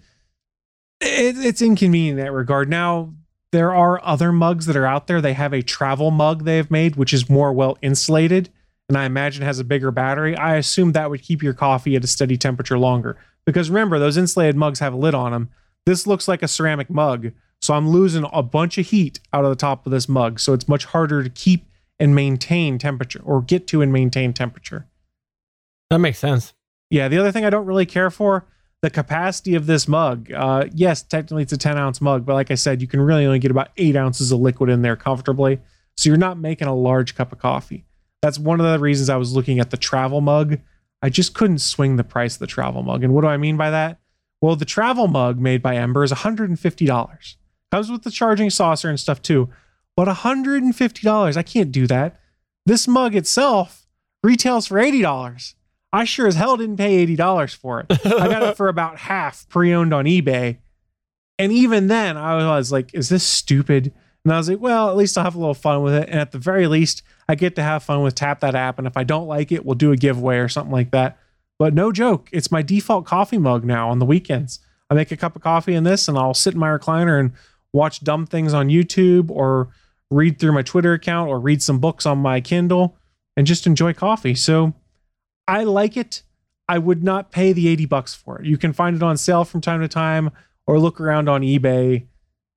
[1.01, 2.69] it, it's inconvenient in that regard.
[2.69, 3.13] Now,
[3.51, 5.21] there are other mugs that are out there.
[5.21, 8.49] They have a travel mug they have made, which is more well insulated
[8.87, 10.35] and I imagine has a bigger battery.
[10.35, 13.17] I assume that would keep your coffee at a steady temperature longer.
[13.45, 15.49] Because remember, those insulated mugs have a lid on them.
[15.85, 17.31] This looks like a ceramic mug.
[17.61, 20.39] So I'm losing a bunch of heat out of the top of this mug.
[20.39, 21.65] So it's much harder to keep
[21.99, 24.87] and maintain temperature or get to and maintain temperature.
[25.89, 26.53] That makes sense.
[26.89, 28.45] Yeah, the other thing I don't really care for
[28.81, 30.31] the capacity of this mug.
[30.31, 33.25] Uh, yes, technically it's a 10 ounce mug, but like I said, you can really
[33.25, 35.59] only get about eight ounces of liquid in there comfortably.
[35.97, 37.85] So you're not making a large cup of coffee.
[38.21, 40.59] That's one of the reasons I was looking at the travel mug.
[41.01, 43.03] I just couldn't swing the price of the travel mug.
[43.03, 43.99] And what do I mean by that?
[44.41, 47.35] Well, the travel mug made by Ember is $150.
[47.71, 49.49] Comes with the charging saucer and stuff too.
[49.95, 52.19] But $150, I can't do that.
[52.65, 53.87] This mug itself
[54.23, 55.53] retails for $80.
[55.95, 57.85] I sure as hell didn't pay $80 for it.
[58.05, 60.57] I got it for about half pre owned on eBay.
[61.39, 63.93] And even then, I was like, is this stupid?
[64.23, 66.09] And I was like, well, at least I'll have a little fun with it.
[66.09, 68.77] And at the very least, I get to have fun with Tap That app.
[68.77, 71.17] And if I don't like it, we'll do a giveaway or something like that.
[71.57, 74.59] But no joke, it's my default coffee mug now on the weekends.
[74.89, 77.31] I make a cup of coffee in this and I'll sit in my recliner and
[77.71, 79.69] watch dumb things on YouTube or
[80.11, 82.97] read through my Twitter account or read some books on my Kindle
[83.37, 84.35] and just enjoy coffee.
[84.35, 84.73] So
[85.47, 86.23] I like it.
[86.67, 88.45] I would not pay the 80 bucks for it.
[88.45, 90.31] You can find it on sale from time to time
[90.65, 92.07] or look around on eBay.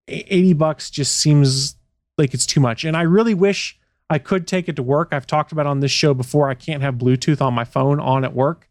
[0.09, 1.77] 80 bucks just seems
[2.17, 2.85] like it's too much.
[2.85, 3.79] And I really wish
[4.11, 5.09] I could take it to work.
[5.13, 8.25] I've talked about on this show before I can't have Bluetooth on my phone on
[8.25, 8.69] at work.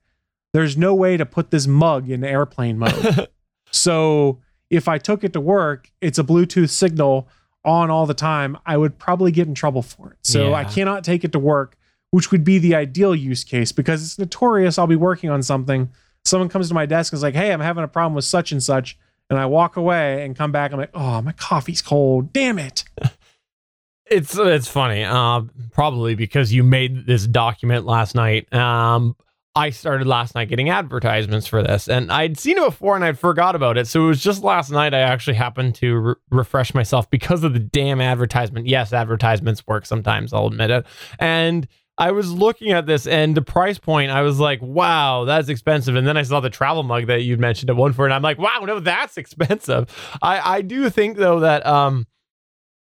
[0.53, 3.28] There's no way to put this mug in airplane mode.
[3.72, 4.39] so
[4.70, 7.28] if I took it to work, it's a Bluetooth signal
[7.63, 8.57] on all the time.
[8.65, 10.18] I would probably get in trouble for it.
[10.24, 11.78] So I cannot take it to work,
[12.12, 14.78] which would be the ideal use case because it's notorious.
[14.78, 15.89] I'll be working on something.
[16.26, 18.51] Someone comes to my desk and is like, hey, I'm having a problem with such
[18.51, 18.97] and such.
[19.30, 20.72] And I walk away and come back.
[20.72, 22.32] I'm like, oh, my coffee's cold.
[22.34, 22.84] Damn it.
[24.10, 25.41] It's it's funny, uh,
[25.72, 28.51] probably because you made this document last night.
[28.53, 29.16] Um,
[29.55, 33.18] I started last night getting advertisements for this, and I'd seen it before and I'd
[33.18, 33.88] forgot about it.
[33.88, 37.53] So it was just last night I actually happened to re- refresh myself because of
[37.53, 38.68] the damn advertisement.
[38.68, 40.32] Yes, advertisements work sometimes.
[40.32, 40.86] I'll admit it.
[41.20, 41.68] And
[41.98, 44.12] I was looking at this and the price point.
[44.12, 47.39] I was like, "Wow, that's expensive." And then I saw the travel mug that you'd
[47.39, 48.08] mentioned at one point.
[48.08, 49.89] And I'm like, "Wow, no, that's expensive."
[50.22, 52.06] I I do think though that um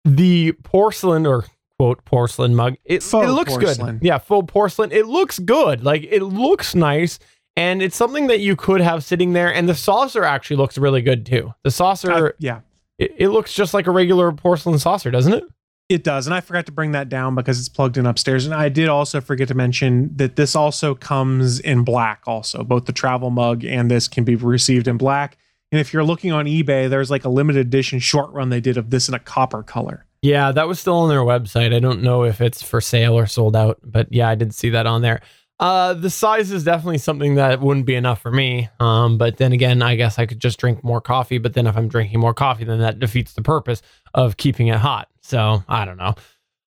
[0.05, 1.45] the porcelain or
[1.77, 3.97] quote porcelain mug it, it looks porcelain.
[3.97, 7.17] good yeah full porcelain it looks good like it looks nice
[7.55, 11.01] and it's something that you could have sitting there and the saucer actually looks really
[11.01, 12.59] good too the saucer I- yeah.
[12.99, 15.43] it, it looks just like a regular porcelain saucer doesn't it
[15.91, 16.25] It does.
[16.25, 18.45] And I forgot to bring that down because it's plugged in upstairs.
[18.45, 22.63] And I did also forget to mention that this also comes in black, also.
[22.63, 25.37] Both the travel mug and this can be received in black.
[25.69, 28.77] And if you're looking on eBay, there's like a limited edition short run they did
[28.77, 30.05] of this in a copper color.
[30.21, 33.25] yeah that was still on their website i don't know if it's for sale or
[33.27, 35.19] sold out but yeah i did see that on there
[35.59, 39.51] uh the size is definitely something that wouldn't be enough for me um but then
[39.51, 42.33] again i guess i could just drink more coffee but then if i'm drinking more
[42.33, 43.81] coffee then that defeats the purpose
[44.13, 46.13] of keeping it hot so i don't know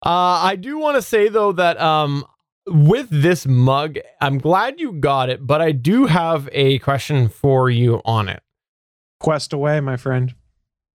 [0.05, 2.25] uh i do want to say though that um
[2.67, 7.71] with this mug i'm glad you got it but i do have a question for
[7.71, 8.43] you on it
[9.21, 10.35] Quest away, my friend.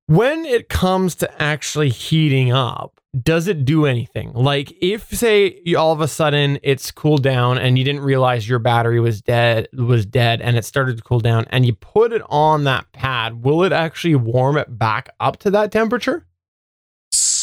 [0.07, 4.31] when it comes to actually heating up, does it do anything?
[4.33, 8.47] Like if say you, all of a sudden it's cooled down and you didn't realize
[8.47, 12.11] your battery was dead was dead and it started to cool down and you put
[12.13, 16.25] it on that pad, will it actually warm it back up to that temperature?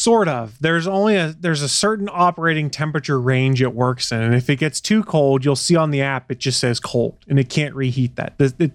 [0.01, 0.59] Sort of.
[0.61, 4.23] There's only a there's a certain operating temperature range it works in.
[4.23, 7.19] And if it gets too cold, you'll see on the app it just says cold
[7.29, 8.39] and it can't reheat that.
[8.39, 8.73] The, the,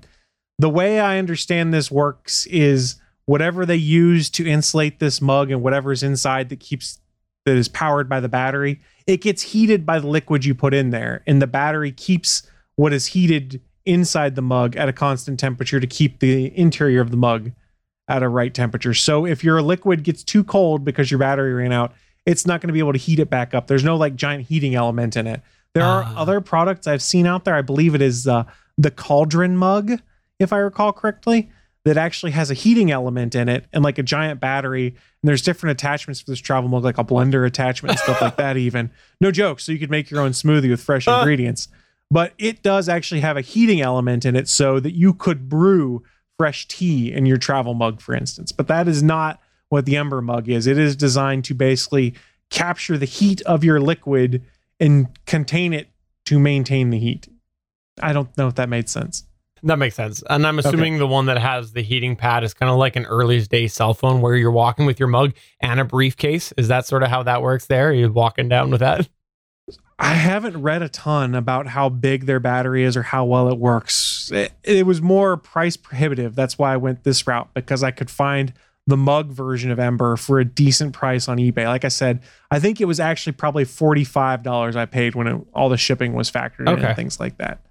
[0.60, 5.64] the way I understand this works is whatever they use to insulate this mug and
[5.64, 7.00] whatever's inside that keeps
[7.46, 10.92] that is powered by the battery, it gets heated by the liquid you put in
[10.92, 11.24] there.
[11.26, 15.88] And the battery keeps what is heated inside the mug at a constant temperature to
[15.88, 17.52] keep the interior of the mug
[18.08, 18.94] at a right temperature.
[18.94, 21.94] So if your liquid gets too cold because your battery ran out,
[22.26, 23.68] it's not going to be able to heat it back up.
[23.68, 25.42] There's no like giant heating element in it.
[25.74, 26.14] There are Ah.
[26.18, 27.56] other products I've seen out there.
[27.56, 28.44] I believe it is uh,
[28.78, 30.00] the Cauldryn mug,
[30.40, 31.50] if I recall correctly,
[31.84, 34.88] that actually has a heating element in it and like a giant battery.
[34.88, 34.96] And
[35.30, 38.58] there's different attachments for this travel mug, like a blender attachment and stuff like that.
[38.68, 38.90] Even
[39.22, 39.60] no joke.
[39.60, 41.18] So you could make your own smoothie with fresh Uh.
[41.20, 41.68] ingredients.
[42.12, 46.04] But it does actually have a heating element in it so that you could brew
[46.38, 48.52] fresh tea in your travel mug, for instance.
[48.52, 50.68] But that is not what the Ember mug is.
[50.68, 52.14] It is designed to basically
[52.50, 54.44] capture the heat of your liquid
[54.80, 55.90] and contain it
[56.26, 57.28] to maintain the heat.
[58.02, 59.24] I don't know if that made sense.
[59.64, 60.24] That makes sense.
[60.30, 63.06] And I'm assuming the one that has the heating pad is kind of like an
[63.06, 66.54] early day cell phone where you're walking with your mug and a briefcase.
[66.58, 67.92] Is that sort of how that works there?
[67.92, 69.10] You're walking down with that?
[69.98, 73.58] I haven't read a ton about how big their battery is or how well it
[73.58, 74.30] works.
[74.34, 76.36] It, it was more price prohibitive.
[76.36, 78.54] That's why I went this route because I could find
[78.88, 81.66] the mug version of Ember for a decent price on eBay.
[81.66, 82.22] Like I said,
[82.52, 86.30] I think it was actually probably $45 I paid when it, all the shipping was
[86.30, 87.62] factored in and things like that.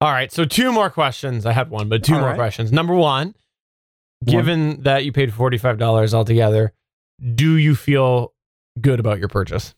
[0.00, 0.32] All right.
[0.32, 1.46] So two more questions.
[1.46, 2.36] I had one, but two All more right.
[2.36, 2.72] questions.
[2.72, 3.34] Number one,
[4.24, 6.72] given that you paid $45 altogether,
[7.34, 8.32] do you feel
[8.80, 9.74] good about your purchase?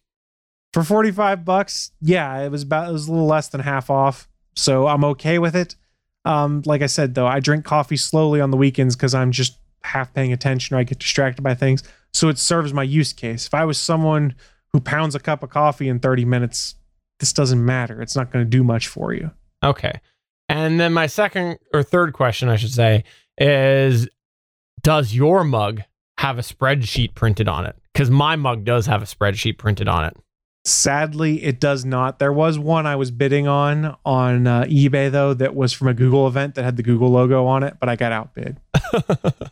[0.75, 4.29] For 45 bucks, yeah, it was about it was a little less than half off.
[4.57, 5.77] So I'm okay with it.
[6.25, 9.57] Um, like I said though, I drink coffee slowly on the weekends because I'm just
[9.85, 11.85] half paying attention or I get distracted by things.
[12.13, 13.47] So it serves my use case.
[13.47, 14.35] If I was someone
[14.73, 16.75] who pounds a cup of coffee in 30 minutes,
[17.21, 18.03] this doesn't matter.
[18.03, 19.31] It's not going to do much for you.
[19.63, 20.01] Okay.
[20.49, 23.05] And then my second or third question, I should say,
[23.39, 24.09] is
[24.83, 25.83] Does your mug
[26.19, 27.77] have a spreadsheet printed on it?
[27.93, 30.17] Because my mug does have a spreadsheet printed on it.
[30.67, 32.19] Sadly, it does not.
[32.19, 35.95] There was one I was bidding on on uh, eBay though that was from a
[35.95, 38.61] Google event that had the Google logo on it, but I got outbid.
[38.95, 39.51] uh,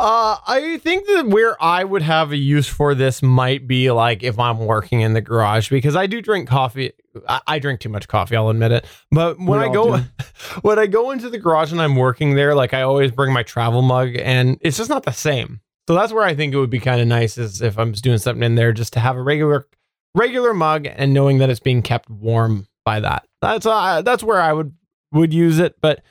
[0.00, 4.36] I think that where I would have a use for this might be like if
[4.36, 6.92] I'm working in the garage because I do drink coffee.
[7.28, 8.84] I, I drink too much coffee, I'll admit it.
[9.12, 10.04] But when We I go do.
[10.62, 13.44] when I go into the garage and I'm working there, like I always bring my
[13.44, 15.60] travel mug, and it's just not the same.
[15.86, 18.02] So that's where I think it would be kind of nice is if I'm just
[18.02, 19.68] doing something in there, just to have a regular
[20.14, 23.24] regular mug and knowing that it's being kept warm by that.
[23.40, 24.74] That's uh, that's where I would
[25.12, 26.02] would use it, but.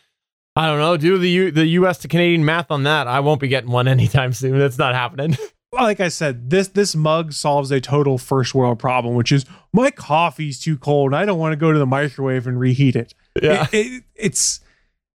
[0.53, 0.97] I don't know.
[0.97, 1.99] Do the U- the U.S.
[1.99, 3.07] to Canadian math on that?
[3.07, 4.59] I won't be getting one anytime soon.
[4.59, 5.37] That's not happening.
[5.73, 9.89] Like I said, this this mug solves a total first world problem, which is my
[9.89, 13.13] coffee's too cold I don't want to go to the microwave and reheat it.
[13.41, 13.67] yeah.
[13.71, 14.59] It- it- it's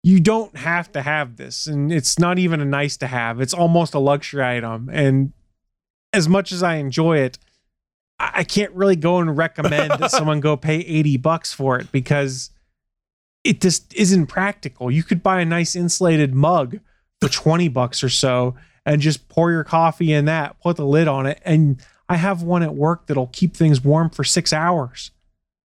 [0.04, 3.40] you don't have to have this, and it's not even a nice to have.
[3.40, 5.32] It's almost a luxury item, and
[6.12, 7.36] as much as I enjoy it,
[8.34, 12.50] I can't really go and recommend that someone go pay eighty bucks for it because
[13.42, 14.90] it just isn't practical.
[14.90, 16.78] You could buy a nice insulated mug
[17.20, 18.54] for twenty bucks or so,
[18.86, 22.42] and just pour your coffee in that, put the lid on it, and I have
[22.42, 25.10] one at work that'll keep things warm for six hours.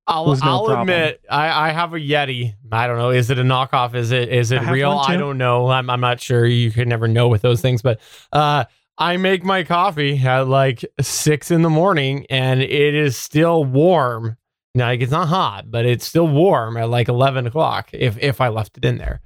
[0.10, 2.56] I'll, no I'll admit I, I have a Yeti.
[2.72, 3.12] I don't know.
[3.12, 3.94] Is it a knockoff?
[3.94, 4.92] Is it is it I real?
[4.92, 5.68] I don't know.
[5.68, 6.46] I'm I'm not sure.
[6.48, 7.84] You could never know with those things.
[7.84, 8.00] But
[8.34, 8.66] uh,
[9.00, 14.36] I make my coffee at like six in the morning, and it is still warm.
[14.76, 17.90] Now like, it's not hot, but it's still warm at like eleven o'clock.
[17.94, 19.22] If if I left it in there,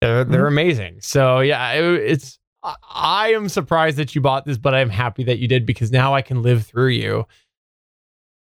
[0.00, 0.32] they're, mm-hmm.
[0.32, 0.98] they're amazing.
[1.00, 2.38] So yeah, it, it's.
[2.62, 5.92] I- I am surprised that you bought this, but I'm happy that you did because
[5.92, 7.26] now I can live through you.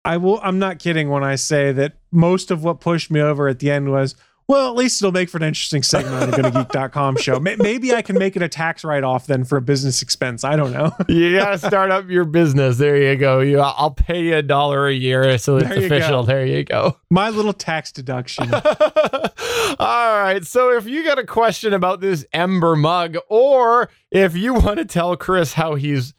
[0.04, 0.38] I will.
[0.42, 3.70] I'm not kidding when I say that most of what pushed me over at the
[3.70, 4.14] end was,
[4.46, 7.40] well, at least it'll make for an interesting segment on the GonnaGeek.com show.
[7.40, 10.44] Maybe I can make it a tax write off then for a business expense.
[10.44, 10.92] I don't know.
[11.08, 12.76] you gotta start up your business.
[12.76, 13.40] There you go.
[13.40, 16.22] You, I'll pay you a dollar a year, so it's There official.
[16.22, 16.26] go.
[16.26, 16.98] There you go.
[17.10, 18.52] My little tax deduction.
[19.78, 20.44] All right.
[20.44, 24.84] So if you got a question about this Ember mug, or if you want to
[24.84, 26.14] tell Chris how he's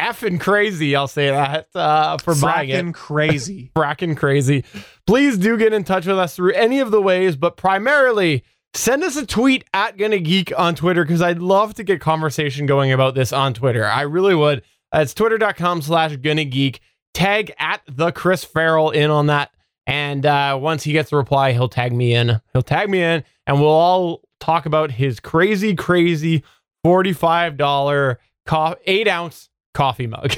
[0.00, 3.70] effing crazy, I'll say that uh, for buying it Fracking crazy.
[3.76, 4.64] fracking crazy,
[5.06, 8.44] please do get in touch with us through any of the ways, but primarily
[8.74, 12.66] send us a tweet at Gonna Geek on Twitter because I'd love to get conversation
[12.66, 13.84] going about this on Twitter.
[13.84, 14.62] I really would.
[14.92, 16.80] It's twitter.com slash Gonna Geek.
[17.14, 19.50] Tag at the Chris Ferrell in on that.
[19.86, 22.40] And uh, once he gets a reply, he'll tag me in.
[22.52, 26.42] He'll tag me in, and we'll all talk about his crazy, crazy
[26.84, 28.16] $45
[28.46, 30.34] co- eight ounce coffee mug.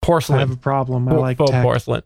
[0.00, 0.36] Porcelain.
[0.38, 1.08] I have a problem.
[1.08, 1.62] I like faux tech.
[1.62, 2.02] porcelain.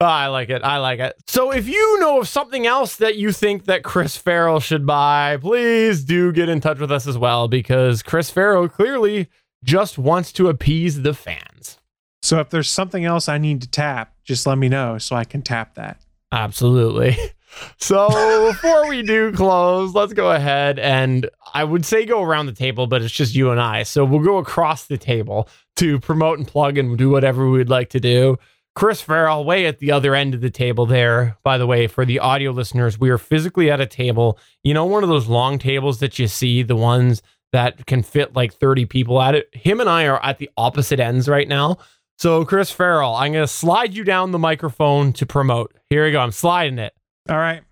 [0.00, 0.62] Oh, I like it.
[0.62, 1.16] I like it.
[1.26, 5.38] So if you know of something else that you think that Chris Ferrell should buy,
[5.40, 9.28] please do get in touch with us as well because Chris Ferrell clearly
[9.64, 11.78] just wants to appease the fans.
[12.22, 15.24] So if there's something else I need to tap, just let me know so I
[15.24, 16.00] can tap that.
[16.30, 17.16] Absolutely.
[17.76, 22.52] So before we do close, let's go ahead and I would say go around the
[22.52, 23.82] table, but it's just you and I.
[23.82, 27.90] So we'll go across the table to promote and plug and do whatever we'd like
[27.90, 28.38] to do.
[28.74, 31.36] Chris Ferrell, way at the other end of the table there.
[31.42, 34.38] By the way, for the audio listeners, we are physically at a table.
[34.62, 37.20] You know, one of those long tables that you see, the ones
[37.52, 39.48] that can fit like 30 people at it.
[39.52, 41.78] Him and I are at the opposite ends right now.
[42.18, 45.74] So, Chris Ferrell, I'm going to slide you down the microphone to promote.
[45.88, 46.20] Here we go.
[46.20, 46.92] I'm sliding it.
[47.28, 47.62] All right.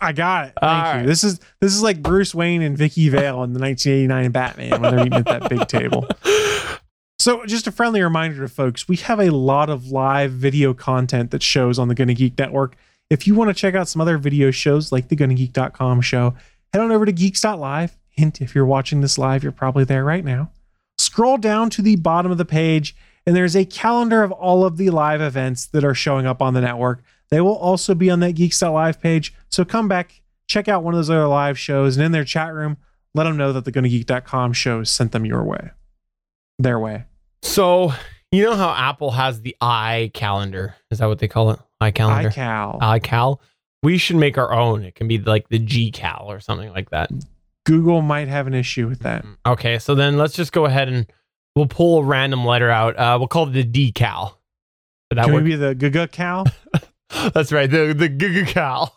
[0.00, 0.54] I got it.
[0.60, 0.98] Thank All you.
[0.98, 1.06] right.
[1.06, 4.96] This is this is like Bruce Wayne and Vicki Vale in the 1989 Batman when
[4.96, 6.06] they're eating at that big table.
[7.24, 11.30] So, just a friendly reminder to folks, we have a lot of live video content
[11.30, 12.76] that shows on the Gonna Geek Network.
[13.08, 16.34] If you want to check out some other video shows like the GonnaGeek.com show,
[16.72, 17.96] head on over to geeks.live.
[18.10, 20.50] Hint, if you're watching this live, you're probably there right now.
[20.98, 22.94] Scroll down to the bottom of the page,
[23.26, 26.52] and there's a calendar of all of the live events that are showing up on
[26.52, 27.02] the network.
[27.30, 29.34] They will also be on that geeks.live page.
[29.48, 32.52] So come back, check out one of those other live shows, and in their chat
[32.52, 32.76] room,
[33.14, 35.70] let them know that the GonnaGeek.com show sent them your way.
[36.58, 37.04] Their way.
[37.42, 37.92] So,
[38.30, 40.74] you know how Apple has the iCalendar?
[40.90, 41.60] Is that what they call it?
[41.82, 42.32] iCalendar.
[42.32, 42.80] iCal.
[42.80, 43.38] iCal?
[43.82, 44.84] We should make our own.
[44.84, 47.10] It can be like the GCal or something like that.
[47.66, 49.24] Google might have an issue with that.
[49.46, 51.06] Okay, so then let's just go ahead and
[51.56, 52.96] We'll pull a random letter out.
[52.96, 54.34] Uh, we'll call it the decal.
[55.10, 56.44] Would that Can we be the Gaga?
[57.10, 58.90] That's right, the the gigacal.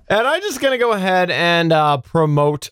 [0.08, 2.70] and I'm just gonna go ahead and uh, promote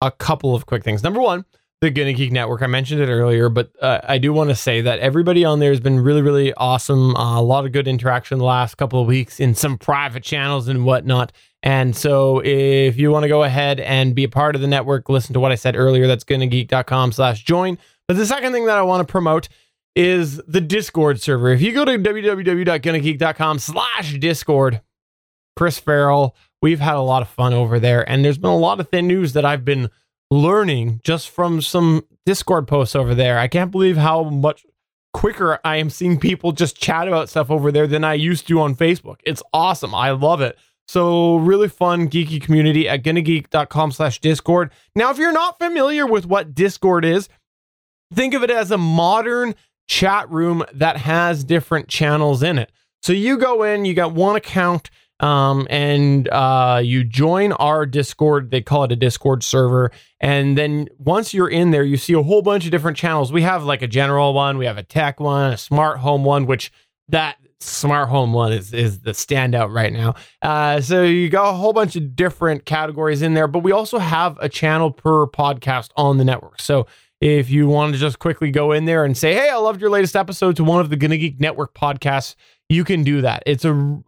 [0.00, 1.02] a couple of quick things.
[1.02, 1.44] Number one,
[1.80, 2.62] the Gonna Geek Network.
[2.62, 5.70] I mentioned it earlier, but uh, I do want to say that everybody on there
[5.70, 7.14] has been really, really awesome.
[7.16, 10.68] Uh, a lot of good interaction the last couple of weeks in some private channels
[10.68, 11.32] and whatnot.
[11.62, 15.08] And so, if you want to go ahead and be a part of the network,
[15.08, 16.06] listen to what I said earlier.
[16.06, 17.78] That's gonnageek.com slash join.
[18.08, 19.48] But the second thing that I want to promote
[19.96, 21.50] is the Discord server.
[21.50, 24.82] If you go to www.gonnageek.com slash Discord,
[25.56, 28.08] Chris Ferrell, we've had a lot of fun over there.
[28.08, 29.90] And there's been a lot of thin news that I've been
[30.30, 33.38] learning just from some Discord posts over there.
[33.38, 34.66] I can't believe how much
[35.14, 38.60] quicker I am seeing people just chat about stuff over there than I used to
[38.60, 39.16] on Facebook.
[39.24, 39.94] It's awesome.
[39.94, 40.58] I love it.
[40.88, 44.72] So really fun geeky community at gonnageek.com slash discord.
[44.94, 47.28] Now, if you're not familiar with what Discord is,
[48.12, 49.54] think of it as a modern
[49.86, 52.70] chat room that has different channels in it.
[53.02, 58.50] So you go in, you got one account, um, and uh, you join our Discord.
[58.50, 59.90] They call it a Discord server.
[60.20, 63.32] And then once you're in there, you see a whole bunch of different channels.
[63.32, 66.46] We have like a general one, we have a tech one, a smart home one,
[66.46, 66.72] which
[67.08, 70.14] that smart home one is is the standout right now.
[70.42, 73.98] Uh, so you got a whole bunch of different categories in there, but we also
[73.98, 76.60] have a channel per podcast on the network.
[76.60, 76.86] So
[77.20, 79.90] if you want to just quickly go in there and say, "Hey, I loved your
[79.90, 82.34] latest episode to one of the Gonna Geek Network podcasts,"
[82.68, 83.42] you can do that.
[83.46, 84.02] It's a,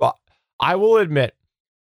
[0.60, 1.34] I will admit,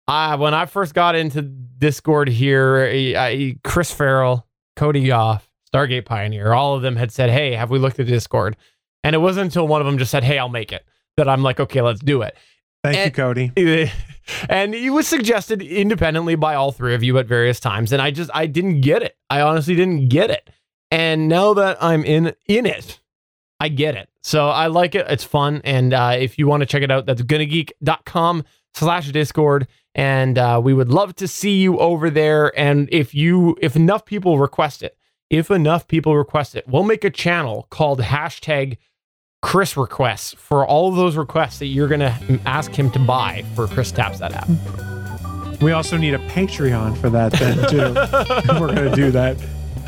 [0.08, 6.54] I, when I first got into Discord here, I, Chris Ferrell, Cody Goff, Stargate Pioneer,
[6.54, 8.56] all of them had said, "Hey, have we looked at Discord?"
[9.04, 10.86] And it wasn't until one of them just said, "Hey, I'll make it,"
[11.18, 12.38] that I'm like, "Okay, let's do it."
[12.84, 13.52] Thank you, Cody.
[14.50, 18.12] and it was suggested independently by all three of you at various times and i
[18.12, 20.50] just i didn't get it i honestly didn't get it
[20.92, 23.00] and now that i'm in in it
[23.60, 26.66] i get it so i like it it's fun and uh, if you want to
[26.66, 31.78] check it out that's gonnageek.com slash discord and uh, we would love to see you
[31.80, 34.98] over there and if you if enough people request it
[35.30, 38.78] if enough people request it we'll make a channel called hashtag
[39.42, 43.44] Chris requests for all of those requests that you're going to ask him to buy
[43.56, 44.48] for Chris Taps That app.
[45.62, 48.60] We also need a Patreon for that then too.
[48.60, 49.38] We're gonna do that.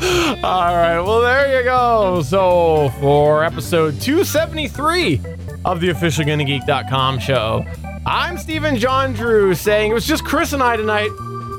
[0.44, 2.20] All right, well, there you go.
[2.22, 5.20] So, for episode 273
[5.64, 7.64] of the official GonnaGeek.com show,
[8.04, 11.08] I'm Stephen Jondrew saying it was just Chris and I tonight.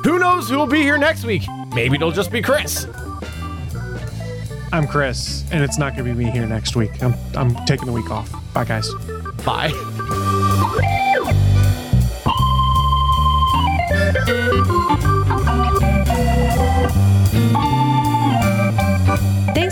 [0.04, 1.42] Who knows who will be here next week?
[1.74, 2.86] Maybe it'll just be Chris.
[4.72, 7.02] I'm Chris, and it's not gonna be me here next week.
[7.02, 8.32] I'm I'm taking the week off.
[8.54, 8.94] Bye guys.
[9.44, 10.92] Bye.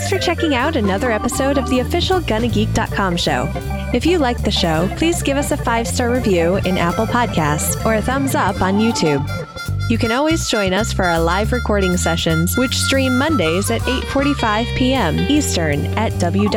[0.04, 3.50] Thanks for checking out another episode of the official GonnaGeek.com show.
[3.94, 7.82] If you like the show, please give us a five star review in Apple Podcasts
[7.86, 9.26] or a thumbs up on YouTube.
[9.88, 14.76] You can always join us for our live recording sessions, which stream Mondays at 8:45
[14.76, 15.18] p.m.
[15.20, 16.50] Eastern at www.geeks.live.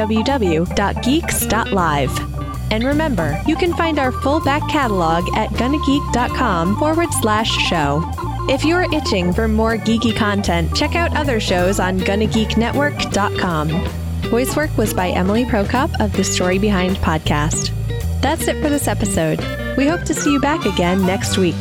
[2.69, 8.26] And remember, you can find our full back catalog at gonnageek.com forward slash show.
[8.49, 13.69] If you're itching for more geeky content, check out other shows on GonnaGeekNetwork.com.
[14.29, 17.71] Voice work was by Emily Prokop of the Story Behind podcast.
[18.21, 19.39] That's it for this episode.
[19.75, 21.57] We hope to see you back again next week.